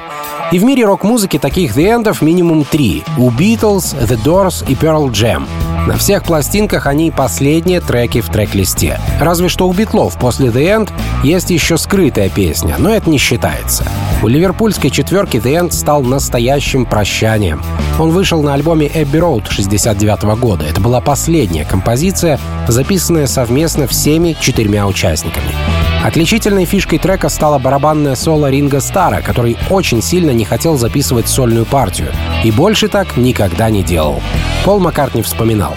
И 0.53 0.59
в 0.59 0.65
мире 0.65 0.85
рок-музыки 0.85 1.39
таких 1.39 1.77
«The 1.77 2.03
End'ов 2.03 2.23
минимум 2.23 2.65
три— 2.65 3.05
у 3.19 3.31
Beatles, 3.31 3.97
The 4.07 4.19
Doors 4.25 4.65
и 4.69 4.75
Pearl 4.75 5.11
Jam. 5.11 5.47
На 5.87 5.99
всех 5.99 6.25
пластинках 6.25 6.87
они 6.87 7.11
последние 7.11 7.81
треки 7.81 8.23
в 8.23 8.31
трек-листе. 8.31 8.99
Разве 9.21 9.51
что 9.51 9.69
у 9.69 9.73
Битлов 9.75 10.19
после 10.19 10.49
The 10.49 10.79
End 10.79 10.91
есть 11.23 11.51
еще 11.51 11.77
скрытая 11.77 12.31
песня, 12.31 12.77
но 12.79 12.95
это 12.95 13.11
не 13.11 13.19
считается. 13.19 13.85
У 14.23 14.29
ливерпульской 14.29 14.89
четверки 14.89 15.37
The 15.37 15.61
End 15.61 15.73
стал 15.73 16.03
настоящим 16.03 16.87
прощанием. 16.87 17.63
Он 17.99 18.13
вышел 18.13 18.43
на 18.43 18.55
альбоме 18.55 18.87
Abbey 18.87 19.21
Road 19.21 19.51
69 19.51 20.23
года. 20.39 20.65
Это 20.65 20.81
была 20.81 21.03
последняя 21.03 21.67
композиция, 21.67 22.41
записанная 22.67 23.27
совместно 23.27 23.87
всеми 23.87 24.35
четырьмя 24.41 24.87
участниками. 24.87 25.74
Отличительной 26.05 26.67
фишкой 26.67 26.99
трека 26.99 27.31
стало 27.31 27.59
барабанное 27.59 28.15
соло 28.15 28.51
Ринга 28.51 28.81
Стара, 28.81 29.23
который 29.23 29.57
очень 29.71 30.03
сильно 30.03 30.33
не 30.33 30.45
хотел 30.45 30.77
записывать 30.77 31.29
сольную 31.29 31.65
партию. 31.65 32.13
И 32.45 32.51
больше 32.51 32.89
так 32.89 33.17
никогда 33.17 33.71
не 33.71 33.83
делал. 33.83 34.21
Пол 34.67 34.81
Маккартни 34.81 35.23
вспоминал. 35.23 35.75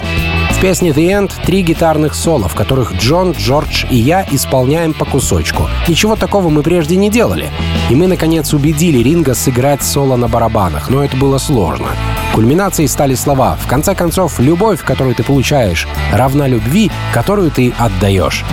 В 0.50 0.60
песне 0.60 0.90
The 0.90 1.08
End 1.08 1.32
три 1.46 1.62
гитарных 1.62 2.14
соло, 2.14 2.46
в 2.46 2.54
которых 2.54 2.92
Джон, 2.96 3.32
Джордж 3.32 3.86
и 3.88 3.96
я 3.96 4.26
исполняем 4.30 4.92
по 4.92 5.06
кусочку. 5.06 5.66
Ничего 5.88 6.14
такого 6.14 6.50
мы 6.50 6.62
прежде 6.62 6.96
не 6.96 7.08
делали. 7.08 7.50
И 7.88 7.94
мы, 7.94 8.06
наконец, 8.06 8.52
убедили 8.52 8.98
Ринга 8.98 9.32
сыграть 9.32 9.82
соло 9.82 10.16
на 10.16 10.28
барабанах, 10.28 10.90
но 10.90 11.02
это 11.02 11.16
было 11.16 11.38
сложно. 11.38 11.88
Кульминацией 12.34 12.88
стали 12.88 13.14
слова 13.14 13.56
«В 13.60 13.66
конце 13.66 13.94
концов, 13.94 14.38
любовь, 14.38 14.82
которую 14.84 15.14
ты 15.14 15.22
получаешь, 15.24 15.88
равна 16.12 16.46
любви, 16.46 16.90
которую 17.12 17.50
ты 17.50 17.72
отдаешь». 17.78 18.44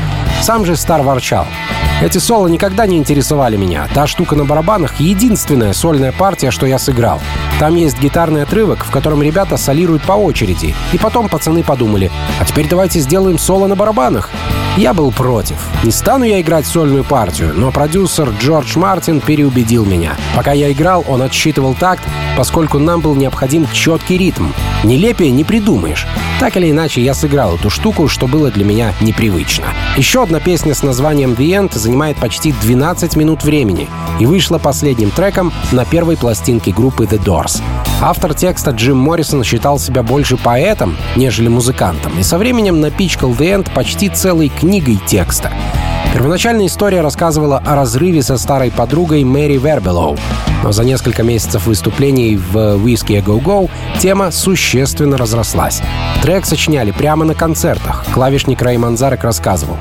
Сам 0.42 0.66
же 0.66 0.76
Стар 0.76 1.02
ворчал. 1.02 1.48
Эти 2.02 2.18
соло 2.18 2.48
никогда 2.48 2.86
не 2.86 2.98
интересовали 2.98 3.56
меня. 3.56 3.88
Та 3.94 4.06
штука 4.06 4.36
на 4.36 4.44
барабанах— 4.44 4.96
единственная 5.00 5.74
сольная 5.74 6.12
партия, 6.12 6.52
что 6.52 6.66
я 6.66 6.78
сыграл. 6.78 7.22
Там 7.58 7.76
есть 7.76 8.00
гитарный 8.00 8.44
отрывок, 8.44 8.84
в 8.84 8.92
котором 8.92 9.24
ребята 9.24 9.56
солируют 9.56 10.04
по 10.04 10.14
очереди. 10.14 10.76
И 10.92 10.98
потом 10.98 11.30
пацаны 11.30 11.64
подумали, 11.64 12.12
а 12.40 12.46
теперь 12.46 12.68
давайте 12.68 13.00
сделаем 13.00 13.38
соло 13.38 13.68
на 13.68 13.76
барабанах. 13.76 14.30
Я 14.78 14.94
был 14.94 15.14
против. 15.14 15.56
Не 15.86 15.92
стану 15.92 16.26
я 16.26 16.42
играть 16.42 16.66
сольную 16.66 17.06
партию, 17.06 17.54
но 17.56 17.72
продюсер 17.72 18.32
Джордж 18.42 18.78
Мартин 18.78 19.22
переубедил 19.22 19.86
меня. 19.86 20.18
Пока 20.36 20.52
я 20.52 20.70
играл, 20.70 21.06
он 21.08 21.22
отсчитывал 21.22 21.76
такт, 21.76 22.04
поскольку 22.36 22.78
нам 22.78 23.00
был 23.00 23.16
необходим 23.16 23.66
четкий 23.72 24.18
ритм. 24.18 24.48
Нелепее 24.84 25.32
не 25.32 25.46
придумаешь. 25.46 26.06
Так 26.42 26.58
или 26.58 26.72
иначе, 26.72 27.02
я 27.02 27.14
сыграл 27.14 27.56
эту 27.56 27.70
штуку, 27.70 28.10
что 28.10 28.28
было 28.28 28.52
для 28.52 28.66
меня 28.66 28.94
непривычно. 29.00 29.68
Еще 29.96 30.22
одна 30.22 30.42
песня 30.42 30.76
с 30.76 30.84
названием 30.84 31.32
«The 31.32 31.70
End» 31.70 31.78
занимает 31.78 32.18
почти 32.18 32.52
12 32.52 33.16
минут 33.16 33.46
времени 33.46 33.88
и 34.20 34.26
вышла 34.26 34.58
последним 34.58 35.10
треком 35.10 35.54
на 35.72 35.86
первой 35.86 36.18
пластинке 36.18 36.74
группы 36.74 37.06
The 37.06 37.24
Doors. 37.24 37.62
Автор 38.08 38.36
текста 38.36 38.70
Джим 38.70 38.98
Моррисон 38.98 39.44
считал 39.44 39.80
себя 39.80 40.04
больше 40.04 40.38
поэтом, 40.38 40.96
нежели 41.16 41.48
музыкантом, 41.48 42.20
и 42.20 42.22
со 42.22 42.38
временем 42.38 42.80
напичкал 42.80 43.32
The 43.32 43.56
End 43.56 43.74
почти 43.74 44.10
целой 44.10 44.50
книгой 44.50 45.00
текста. 45.08 45.52
Первоначальная 46.14 46.68
история 46.68 47.02
рассказывала 47.02 47.58
о 47.66 47.74
разрыве 47.74 48.22
со 48.22 48.38
старой 48.38 48.70
подругой 48.70 49.24
Мэри 49.24 49.58
Вербелоу, 49.58 50.18
но 50.62 50.72
за 50.72 50.84
несколько 50.84 51.24
месяцев 51.24 51.66
выступлений 51.66 52.36
в 52.36 52.56
Whiskey 52.78 53.24
Go 53.24 53.42
Go 53.42 53.72
тема 53.98 54.30
существенно 54.30 55.18
разрослась. 55.18 55.82
Трек 56.22 56.46
сочиняли 56.46 56.92
прямо 56.92 57.26
на 57.26 57.34
концертах. 57.34 58.06
Клавишник 58.14 58.62
Рэй 58.62 58.78
Манзарек 58.78 59.24
рассказывал. 59.24 59.78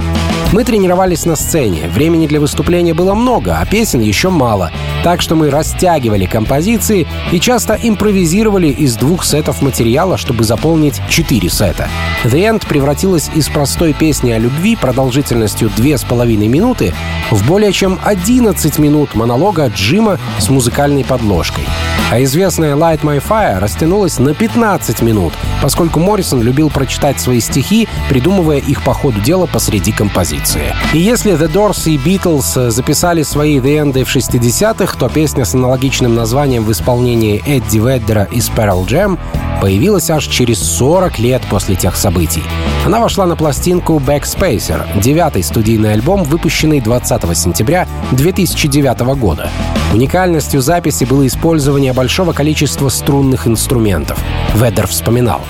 Мы 0.51 0.65
тренировались 0.65 1.27
на 1.27 1.37
сцене, 1.37 1.89
времени 1.89 2.27
для 2.27 2.41
выступления 2.41 2.95
было 2.95 3.13
много, 3.13 3.59
а 3.61 3.67
песен 3.67 4.01
еще 4.01 4.31
мало, 4.31 4.71
так 5.05 5.21
что 5.21 5.37
мы 5.37 5.51
растягивали 5.51 6.25
композиции 6.25 7.07
и 7.31 7.39
часто 7.39 7.79
импровизировали 7.81 8.69
из 8.69 8.97
двух 8.97 9.25
сетов 9.25 9.61
материала, 9.61 10.17
чтобы 10.17 10.45
заполнить 10.45 11.01
четыре 11.11 11.51
сета. 11.51 11.91
The 12.25 12.51
End 12.51 12.67
превратилась 12.67 13.31
из 13.35 13.49
простой 13.49 13.93
песни 13.93 14.33
о 14.33 14.39
любви 14.39 14.77
продолжительностью 14.77 15.71
две 15.77 15.99
с 15.99 16.05
половиной 16.05 16.49
минуты 16.49 16.95
в 17.31 17.47
более 17.47 17.73
чем 17.73 18.01
11 18.03 18.79
минут 18.79 19.15
монолога 19.15 19.67
Джима 19.67 20.19
с 20.39 20.49
музыкальной 20.49 21.05
подложкой. 21.05 21.65
А 22.11 22.23
известная 22.23 22.75
Light 22.75 23.01
My 23.01 23.23
Fire 23.23 23.59
растянулась 23.59 24.19
на 24.19 24.35
15 24.35 25.03
минут, 25.03 25.35
поскольку 25.63 26.01
Моррисон 26.01 26.43
любил 26.43 26.71
прочитать 26.71 27.21
свои 27.21 27.41
стихи, 27.41 27.89
придумывая 28.09 28.59
их 28.59 28.83
по 28.85 28.95
ходу 28.95 29.21
дела 29.21 29.47
посреди 29.47 29.93
композиции. 29.93 30.75
И 30.95 30.99
если 30.99 31.35
The 31.35 31.53
Doors 31.53 31.91
и 31.91 31.99
Beatles 31.99 32.71
записали 32.71 33.23
свои 33.23 33.59
The 33.59 33.83
End 33.83 34.05
в 34.05 34.17
60-х, 34.17 34.94
то 34.97 35.09
песня 35.09 35.45
с 35.45 35.55
аналогичным 35.55 36.15
названием 36.15 36.65
в 36.65 36.73
исполнении 36.73 37.43
Эдди 37.47 37.79
Веддера 37.79 38.25
из 38.25 38.49
Pearl 38.51 38.87
Jam 38.87 39.19
появилась 39.61 40.11
аж 40.11 40.27
через 40.27 40.59
40 40.61 41.19
лет 41.19 41.43
после 41.51 41.75
тех 41.75 41.97
событий. 41.97 42.43
Она 42.85 43.01
вошла 43.01 43.27
на 43.27 43.35
пластинку 43.37 43.95
Backspacer, 43.99 45.01
девятый 45.01 45.43
студийный 45.43 45.93
альбом, 45.95 46.23
выпущенный 46.23 46.81
20 46.81 47.37
сентября 47.37 47.89
2009 48.13 49.01
года. 49.17 49.51
Уникальностью 49.93 50.61
записи 50.61 51.05
было 51.05 51.27
использование 51.27 51.93
большого 51.93 52.33
количества 52.33 52.89
струнных 52.89 53.47
инструментов. 53.47 54.19
Веддер 54.55 54.87
вспоминал. 54.87 55.41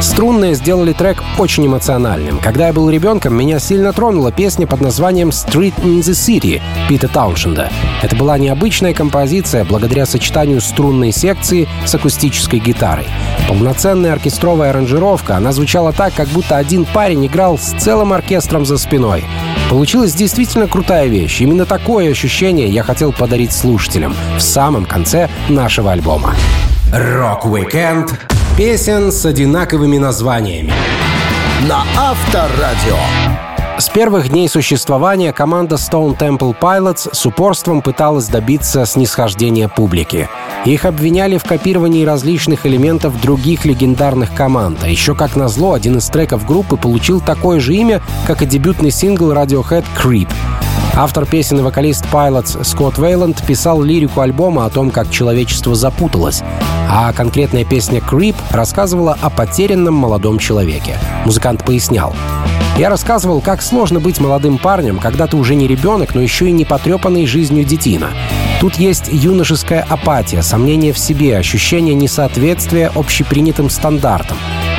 Струнные 0.00 0.54
сделали 0.54 0.92
трек 0.92 1.22
очень 1.38 1.66
эмоциональным. 1.66 2.38
Когда 2.38 2.68
я 2.68 2.72
был 2.72 2.88
ребенком, 2.88 3.34
меня 3.34 3.58
сильно 3.58 3.92
тронула 3.92 4.30
песня 4.30 4.66
под 4.66 4.80
названием 4.80 5.30
«Street 5.30 5.74
in 5.82 5.98
the 5.98 6.12
City» 6.12 6.62
Пита 6.88 7.08
Тауншенда. 7.08 7.68
Это 8.02 8.14
была 8.14 8.38
необычная 8.38 8.87
композиция 8.94 9.64
благодаря 9.64 10.06
сочетанию 10.06 10.60
струнной 10.60 11.12
секции 11.12 11.68
с 11.84 11.94
акустической 11.94 12.58
гитарой. 12.58 13.06
Полноценная 13.48 14.12
оркестровая 14.12 14.70
аранжировка, 14.70 15.36
она 15.36 15.52
звучала 15.52 15.92
так, 15.92 16.14
как 16.14 16.28
будто 16.28 16.56
один 16.56 16.84
парень 16.84 17.26
играл 17.26 17.58
с 17.58 17.74
целым 17.78 18.12
оркестром 18.12 18.66
за 18.66 18.78
спиной. 18.78 19.24
Получилась 19.70 20.14
действительно 20.14 20.66
крутая 20.66 21.06
вещь. 21.06 21.40
Именно 21.40 21.66
такое 21.66 22.10
ощущение 22.10 22.68
я 22.68 22.82
хотел 22.82 23.12
подарить 23.12 23.52
слушателям 23.52 24.14
в 24.36 24.40
самом 24.40 24.84
конце 24.84 25.28
нашего 25.48 25.92
альбома. 25.92 26.34
Рок-викенд 26.92 28.18
Песен 28.56 29.12
с 29.12 29.24
одинаковыми 29.24 29.98
названиями. 29.98 30.72
на 31.68 31.84
Авторадио. 31.96 33.47
С 33.78 33.88
первых 33.90 34.30
дней 34.30 34.48
существования 34.48 35.32
команда 35.32 35.76
Stone 35.76 36.18
Temple 36.18 36.52
Pilots 36.60 37.10
с 37.12 37.26
упорством 37.26 37.80
пыталась 37.80 38.26
добиться 38.26 38.84
снисхождения 38.84 39.68
публики. 39.68 40.28
Их 40.64 40.84
обвиняли 40.84 41.38
в 41.38 41.44
копировании 41.44 42.04
различных 42.04 42.66
элементов 42.66 43.20
других 43.20 43.64
легендарных 43.64 44.34
команд, 44.34 44.80
а 44.82 44.88
еще 44.88 45.14
как 45.14 45.36
назло, 45.36 45.74
один 45.74 45.98
из 45.98 46.08
треков 46.08 46.44
группы 46.44 46.76
получил 46.76 47.20
такое 47.20 47.60
же 47.60 47.76
имя, 47.76 48.02
как 48.26 48.42
и 48.42 48.46
дебютный 48.46 48.90
сингл 48.90 49.32
Radiohead 49.32 49.84
«Creep». 49.96 50.28
Автор 50.96 51.24
песен 51.24 51.60
и 51.60 51.62
вокалист 51.62 52.04
Pilots 52.12 52.64
Скотт 52.64 52.98
Вейланд 52.98 53.40
писал 53.46 53.80
лирику 53.80 54.22
альбома 54.22 54.66
о 54.66 54.70
том, 54.70 54.90
как 54.90 55.08
человечество 55.08 55.76
запуталось, 55.76 56.42
а 56.90 57.12
конкретная 57.12 57.64
песня 57.64 58.00
«Creep» 58.00 58.34
рассказывала 58.50 59.16
о 59.22 59.30
потерянном 59.30 59.94
молодом 59.94 60.40
человеке. 60.40 60.98
Музыкант 61.24 61.64
пояснял. 61.64 62.12
Я 62.76 62.90
рассказывал, 62.90 63.40
как 63.40 63.62
сложно 63.62 63.98
быть 63.98 64.20
молодым 64.20 64.58
парнем, 64.58 64.98
когда 64.98 65.26
ты 65.26 65.36
уже 65.36 65.54
не 65.54 65.66
ребенок, 65.66 66.14
но 66.14 66.20
еще 66.20 66.48
и 66.48 66.52
не 66.52 66.64
потрепанный 66.64 67.26
жизнью 67.26 67.64
детина. 67.64 68.10
Тут 68.60 68.74
есть 68.76 69.08
юношеская 69.10 69.86
апатия, 69.88 70.42
сомнение 70.42 70.92
в 70.92 70.98
себе, 70.98 71.36
ощущение 71.36 71.94
несоответствия 71.94 72.90
общепринятым 72.94 73.70
стандартам. 73.70 74.36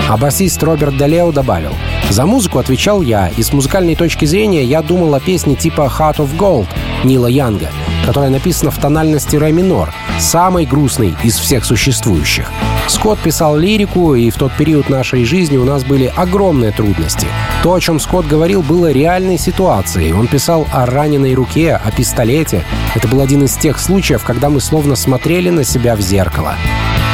А 0.09 0.17
басист 0.17 0.61
Роберт 0.63 0.97
Далео 0.97 1.31
добавил, 1.31 1.73
«За 2.09 2.25
музыку 2.25 2.59
отвечал 2.59 3.01
я, 3.01 3.27
и 3.27 3.43
с 3.43 3.53
музыкальной 3.53 3.95
точки 3.95 4.25
зрения 4.25 4.63
я 4.63 4.81
думал 4.81 5.13
о 5.13 5.19
песне 5.19 5.55
типа 5.55 5.81
«Heart 5.81 6.17
of 6.17 6.37
Gold» 6.37 6.67
Нила 7.03 7.27
Янга, 7.27 7.69
которая 8.05 8.31
написана 8.31 8.71
в 8.71 8.77
тональности 8.77 9.35
ре 9.35 9.51
минор, 9.51 9.93
самой 10.19 10.65
грустной 10.65 11.15
из 11.23 11.37
всех 11.37 11.63
существующих. 11.63 12.51
Скотт 12.89 13.19
писал 13.19 13.55
лирику, 13.55 14.15
и 14.15 14.31
в 14.31 14.35
тот 14.35 14.51
период 14.53 14.89
нашей 14.89 15.23
жизни 15.23 15.57
у 15.57 15.63
нас 15.63 15.83
были 15.83 16.11
огромные 16.15 16.71
трудности. 16.71 17.27
То, 17.61 17.75
о 17.75 17.79
чем 17.79 17.99
Скотт 17.99 18.25
говорил, 18.25 18.63
было 18.63 18.91
реальной 18.91 19.37
ситуацией. 19.37 20.11
Он 20.11 20.27
писал 20.27 20.67
о 20.73 20.87
раненой 20.87 21.35
руке, 21.35 21.75
о 21.75 21.91
пистолете. 21.91 22.63
Это 22.95 23.07
был 23.07 23.21
один 23.21 23.43
из 23.43 23.55
тех 23.55 23.79
случаев, 23.79 24.23
когда 24.23 24.49
мы 24.49 24.59
словно 24.59 24.95
смотрели 24.95 25.51
на 25.51 25.63
себя 25.63 25.95
в 25.95 26.01
зеркало. 26.01 26.55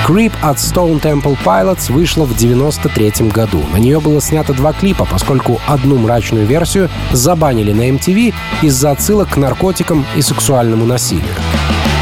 Creep 0.07 0.31
от 0.41 0.57
Stone 0.57 1.01
Temple 1.01 1.37
Pilots 1.43 1.91
вышла 1.91 2.23
в 2.23 2.37
93 2.37 3.27
году. 3.29 3.61
На 3.73 3.77
нее 3.77 3.99
было 3.99 4.21
снято 4.21 4.53
два 4.53 4.71
клипа, 4.71 5.05
поскольку 5.09 5.59
одну 5.67 5.97
мрачную 5.97 6.45
версию 6.45 6.89
забанили 7.11 7.73
на 7.73 7.89
MTV 7.89 8.33
из-за 8.61 8.91
отсылок 8.91 9.31
к 9.31 9.37
наркотикам 9.37 10.05
и 10.15 10.21
сексуальному 10.21 10.85
насилию. 10.85 11.33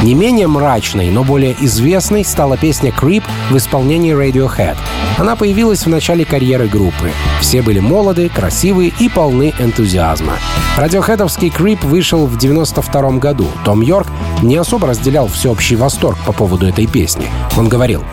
Не 0.04 0.16
менее 0.16 0.48
мрачной, 0.48 1.10
но 1.12 1.24
более 1.24 1.56
известной 1.62 2.26
стала 2.26 2.58
песня 2.58 2.92
«Creep» 2.92 3.24
в 3.50 3.56
исполнении 3.56 4.14
Radiohead. 4.14 4.76
Она 5.18 5.38
появилась 5.38 5.86
в 5.86 5.90
начале 5.90 6.26
карьеры 6.26 6.68
группы. 6.68 7.12
Все 7.40 7.62
были 7.62 7.80
молоды, 7.80 8.28
красивые 8.28 8.92
и 9.00 9.08
полны 9.08 9.54
энтузиазма. 9.58 10.34
Радиохедовский 10.78 11.48
«Creep» 11.48 11.88
вышел 11.88 12.26
в 12.26 12.38
92 12.38 13.12
году. 13.12 13.48
Том 13.64 13.80
Йорк 13.80 14.08
не 14.42 14.58
особо 14.58 14.90
разделял 14.90 15.28
всеобщий 15.28 15.78
восторг 15.78 16.18
по 16.26 16.34
поводу 16.34 16.68
этой 16.68 16.86
песни. 16.86 17.28
Он 17.56 17.70
говорил, 17.70 18.04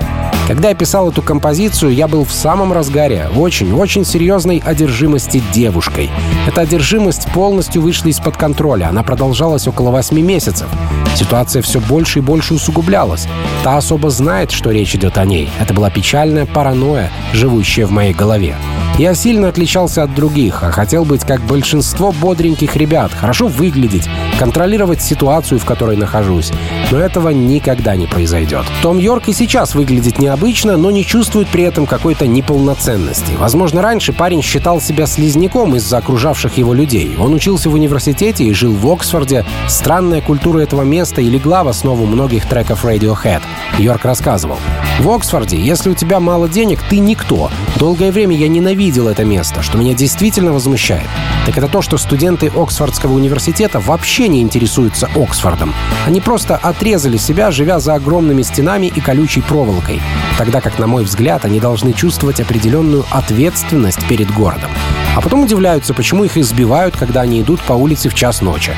когда 0.51 0.71
я 0.71 0.75
писал 0.75 1.09
эту 1.09 1.23
композицию, 1.23 1.95
я 1.95 2.09
был 2.09 2.25
в 2.25 2.33
самом 2.33 2.73
разгаре 2.73 3.29
очень-очень 3.37 4.05
серьезной 4.05 4.61
одержимости 4.67 5.41
девушкой. 5.53 6.11
Эта 6.49 6.63
одержимость 6.63 7.31
полностью 7.33 7.83
вышла 7.83 8.09
из-под 8.09 8.37
контроля. 8.37 8.89
Она 8.89 9.05
продолжалась 9.05 9.69
около 9.69 9.93
восьми 9.93 10.23
месяцев. 10.23 10.67
Ситуация 11.15 11.63
все 11.63 11.79
больше 11.79 12.19
и 12.19 12.23
больше 12.23 12.55
усугублялась. 12.55 13.29
Та 13.63 13.77
особо 13.77 14.11
знает, 14.11 14.51
что 14.51 14.73
речь 14.73 14.97
идет 14.97 15.19
о 15.19 15.25
ней. 15.25 15.49
Это 15.61 15.73
была 15.73 15.89
печальная 15.89 16.47
паранойя, 16.47 17.13
живущая 17.33 17.87
в 17.87 17.93
моей 17.93 18.13
голове. 18.13 18.57
Я 18.99 19.15
сильно 19.15 19.49
отличался 19.49 20.03
от 20.03 20.15
других, 20.15 20.63
а 20.63 20.71
хотел 20.71 21.07
быть 21.07 21.25
как 21.25 21.41
большинство 21.41 22.13
бодреньких 22.13 22.77
ребят, 22.77 23.13
хорошо 23.13 23.47
выглядеть, 23.47 24.07
контролировать 24.39 25.01
ситуацию, 25.01 25.59
в 25.59 25.65
которой 25.65 25.97
нахожусь. 25.97 26.53
Но 26.91 26.99
этого 26.99 27.31
никогда 27.31 27.97
не 27.97 28.07
произойдет. 28.07 28.67
Том 28.83 28.99
Йорк 28.99 29.29
и 29.29 29.33
сейчас 29.33 29.75
выглядит 29.75 30.19
необычно, 30.19 30.40
но 30.77 30.91
не 30.91 31.05
чувствует 31.05 31.49
при 31.49 31.65
этом 31.65 31.87
какой-то 31.87 32.27
неполноценности. 32.27 33.33
Возможно, 33.39 33.83
раньше 33.83 34.13
парень 34.13 34.43
считал 34.43 34.81
себя 34.81 35.07
слизняком 35.07 35.77
из-за 35.77 35.99
окружавших 35.99 36.57
его 36.59 36.75
людей. 36.75 37.17
Он 37.19 37.35
учился 37.35 37.71
в 37.71 37.75
университете 37.75 38.45
и 38.45 38.55
жил 38.55 38.73
в 38.75 38.91
Оксфорде. 38.91 39.45
Странная 39.69 40.21
культура 40.21 40.61
этого 40.61 40.83
места 40.83 41.21
и 41.21 41.29
легла 41.29 41.63
в 41.63 41.69
основу 41.69 42.07
многих 42.07 42.49
треков 42.49 42.85
Radiohead. 42.85 43.43
Йорк 43.79 44.05
рассказывал. 44.05 44.59
В 44.99 45.11
Оксфорде, 45.11 45.59
если 45.59 45.91
у 45.91 45.95
тебя 45.95 46.21
мало 46.21 46.49
денег, 46.49 46.81
ты 46.89 46.99
никто. 46.99 47.51
Долгое 47.77 48.13
время 48.13 48.37
я 48.37 48.49
ненавидел 48.49 49.09
это 49.09 49.25
место, 49.25 49.63
что 49.63 49.79
меня 49.79 49.95
действительно 49.95 50.53
возмущает. 50.53 51.09
Так 51.47 51.57
это 51.57 51.69
то, 51.69 51.81
что 51.81 51.97
студенты 51.97 52.51
Оксфордского 52.55 53.15
университета 53.15 53.81
вообще 53.81 54.29
не 54.29 54.43
интересуются 54.43 55.09
Оксфордом. 55.15 55.75
Они 56.07 56.21
просто 56.21 56.57
отрезали 56.57 57.17
себя, 57.17 57.51
живя 57.51 57.81
за 57.81 57.95
огромными 57.95 58.43
стенами 58.43 58.87
и 58.87 59.01
колючей 59.01 59.41
проволокой. 59.41 60.01
Тогда 60.39 60.61
как, 60.61 60.79
на 60.79 60.87
мой 60.87 61.05
взгляд, 61.05 61.45
они 61.45 61.61
должны 61.61 61.93
чувствовать 61.93 62.41
определенную 62.41 63.05
ответственность 63.11 64.07
перед 64.09 64.33
городом. 64.33 64.71
А 65.15 65.21
потом 65.21 65.43
удивляются, 65.43 65.93
почему 65.93 66.25
их 66.25 66.37
избивают, 66.37 66.97
когда 66.97 67.21
они 67.21 67.43
идут 67.43 67.61
по 67.61 67.75
улице 67.75 68.09
в 68.09 68.15
час 68.15 68.41
ночи. 68.41 68.73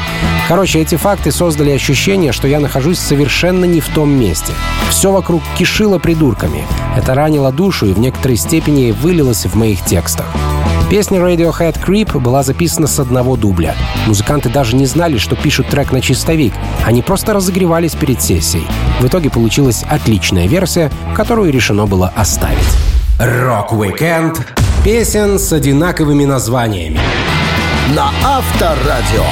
Короче, 0.48 0.80
эти 0.80 0.96
факты 0.96 1.30
создали 1.30 1.70
ощущение, 1.70 2.32
что 2.32 2.48
я 2.48 2.58
нахожусь 2.58 2.98
совершенно 2.98 3.64
не 3.64 3.80
в 3.80 3.88
том 3.88 4.10
месте. 4.10 4.52
Все 4.90 5.12
вокруг 5.12 5.42
кишело 5.56 5.98
придурками. 5.98 6.64
Это 6.96 7.14
ранило 7.14 7.52
душу 7.52 7.86
и 7.86 7.92
в 7.92 7.98
некоторой 7.98 8.36
степени 8.36 8.90
вылилось 8.90 9.46
в 9.46 9.54
моих 9.54 9.84
текстах. 9.84 10.26
Песня 10.92 11.20
Radiohead 11.20 11.82
Creep 11.82 12.20
была 12.20 12.42
записана 12.42 12.86
с 12.86 13.00
одного 13.00 13.36
дубля. 13.36 13.74
Музыканты 14.06 14.50
даже 14.50 14.76
не 14.76 14.84
знали, 14.84 15.16
что 15.16 15.36
пишут 15.36 15.68
трек 15.68 15.90
на 15.90 16.02
чистовик. 16.02 16.52
Они 16.84 17.00
просто 17.00 17.32
разогревались 17.32 17.94
перед 17.94 18.20
сессией. 18.20 18.66
В 19.00 19.06
итоге 19.06 19.30
получилась 19.30 19.84
отличная 19.88 20.46
версия, 20.46 20.92
которую 21.16 21.50
решено 21.50 21.86
было 21.86 22.12
оставить. 22.14 22.58
Рок-викенд 23.18 24.46
Песен 24.84 25.38
с 25.38 25.50
одинаковыми 25.54 26.26
названиями. 26.26 27.00
на 27.96 28.10
Авторадио. 28.22 29.24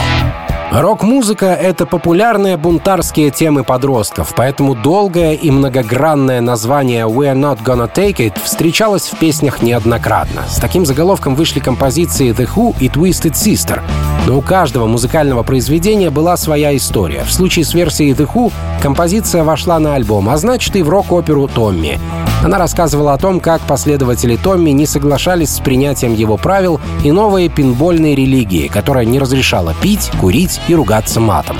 Рок-музыка— 0.70 1.46
это 1.60 1.84
популярные 1.84 2.56
бунтарские 2.56 3.30
темы 3.30 3.64
подростков, 3.64 4.32
поэтому 4.36 4.76
долгое 4.76 5.32
и 5.34 5.50
многогранное 5.50 6.40
название 6.40 7.06
«We're 7.06 7.34
not 7.34 7.64
gonna 7.64 7.92
take 7.92 8.18
it» 8.18 8.34
встречалось 8.40 9.08
в 9.08 9.18
песнях 9.18 9.62
неоднократно. 9.62 10.44
С 10.48 10.60
таким 10.60 10.86
заголовком 10.86 11.34
вышли 11.34 11.58
композиции 11.58 12.32
«The 12.32 12.48
Who» 12.54 12.76
и 12.78 12.86
«Twisted 12.86 13.32
Sister». 13.32 13.82
Но 14.28 14.38
у 14.38 14.42
каждого 14.42 14.86
музыкального 14.86 15.42
произведения 15.42 16.10
была 16.10 16.36
своя 16.36 16.76
история. 16.76 17.24
В 17.24 17.32
случае 17.32 17.64
с 17.64 17.74
версией 17.74 18.12
«The 18.12 18.30
Who» 18.32 18.52
композиция 18.80 19.42
вошла 19.42 19.80
на 19.80 19.96
альбом, 19.96 20.28
а 20.28 20.36
значит 20.36 20.76
и 20.76 20.82
в 20.82 20.88
рок-оперу 20.88 21.48
«Томми». 21.48 21.98
Она 22.42 22.56
рассказывала 22.56 23.12
о 23.12 23.18
том, 23.18 23.38
как 23.38 23.60
последователи 23.62 24.36
Томми 24.36 24.70
не 24.70 24.86
соглашались 24.86 25.50
с 25.50 25.60
принятием 25.60 26.14
его 26.14 26.38
правил 26.38 26.80
и 27.04 27.12
новой 27.12 27.50
пинбольной 27.50 28.14
религии, 28.14 28.68
которая 28.68 29.04
не 29.04 29.18
разрешала 29.18 29.74
пить, 29.82 30.10
курить 30.20 30.59
и 30.68 30.74
ругаться 30.74 31.20
матом. 31.20 31.58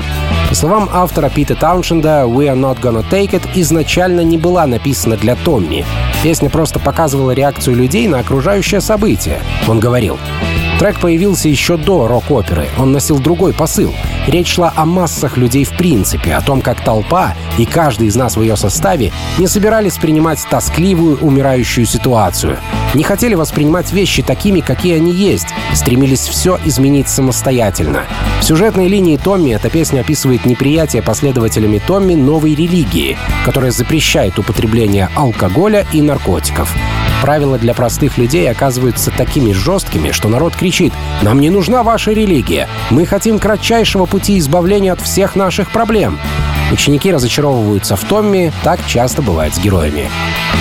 По 0.49 0.55
словам 0.55 0.89
автора 0.91 1.29
Пита 1.29 1.55
Тауншенда, 1.55 2.25
«We 2.27 2.47
are 2.47 2.59
not 2.59 2.81
gonna 2.81 3.05
take 3.09 3.31
it» 3.31 3.43
изначально 3.55 4.21
не 4.21 4.37
была 4.37 4.67
написана 4.67 5.15
для 5.15 5.35
Томми. 5.35 5.85
Песня 6.23 6.49
просто 6.49 6.79
показывала 6.79 7.31
реакцию 7.31 7.77
людей 7.77 8.07
на 8.07 8.19
окружающее 8.19 8.81
событие. 8.81 9.39
Он 9.67 9.79
говорил, 9.79 10.17
Трек 10.81 10.99
появился 10.99 11.47
еще 11.47 11.77
до 11.77 12.07
рок-оперы. 12.07 12.67
Он 12.79 12.91
носил 12.91 13.19
другой 13.19 13.53
посыл. 13.53 13.93
Речь 14.25 14.55
шла 14.55 14.73
о 14.75 14.87
массах 14.87 15.37
людей 15.37 15.63
в 15.63 15.77
принципе, 15.77 16.33
о 16.33 16.41
том, 16.41 16.59
как 16.59 16.83
толпа 16.83 17.35
и 17.59 17.67
каждый 17.67 18.07
из 18.07 18.15
нас 18.15 18.35
в 18.35 18.41
ее 18.41 18.55
составе 18.57 19.11
не 19.37 19.45
собирались 19.45 19.99
принимать 19.99 20.43
тоскливую, 20.49 21.19
умирающую 21.19 21.85
ситуацию. 21.85 22.57
Не 22.95 23.03
хотели 23.03 23.35
воспринимать 23.35 23.93
вещи 23.93 24.23
такими, 24.23 24.61
какие 24.61 24.95
они 24.95 25.11
есть, 25.11 25.49
стремились 25.75 26.21
все 26.27 26.57
изменить 26.65 27.09
самостоятельно. 27.09 28.05
В 28.39 28.43
сюжетной 28.43 28.87
линии 28.87 29.17
Томми 29.17 29.51
эта 29.51 29.69
песня 29.69 29.99
описывает 29.99 30.45
неприятие 30.45 31.03
последователями 31.03 31.77
Томми 31.77 32.15
новой 32.15 32.55
религии, 32.55 33.19
которая 33.45 33.69
запрещает 33.69 34.39
употребление 34.39 35.09
алкоголя 35.15 35.85
и 35.93 36.01
наркотиков. 36.01 36.75
Правила 37.21 37.59
для 37.59 37.75
простых 37.75 38.17
людей 38.17 38.49
оказываются 38.49 39.11
такими 39.11 39.51
жесткими, 39.51 40.11
что 40.11 40.27
народ 40.27 40.55
кричит 40.55 40.91
«Нам 41.21 41.39
не 41.39 41.51
нужна 41.51 41.83
ваша 41.83 42.11
религия! 42.11 42.67
Мы 42.89 43.05
хотим 43.05 43.37
кратчайшего 43.37 44.07
пути 44.07 44.39
избавления 44.39 44.93
от 44.93 45.01
всех 45.01 45.35
наших 45.35 45.71
проблем!» 45.71 46.19
Ученики 46.71 47.11
разочаровываются 47.11 47.95
в 47.95 48.03
Томми, 48.05 48.51
так 48.63 48.79
часто 48.87 49.21
бывает 49.21 49.53
с 49.53 49.59
героями. 49.59 50.09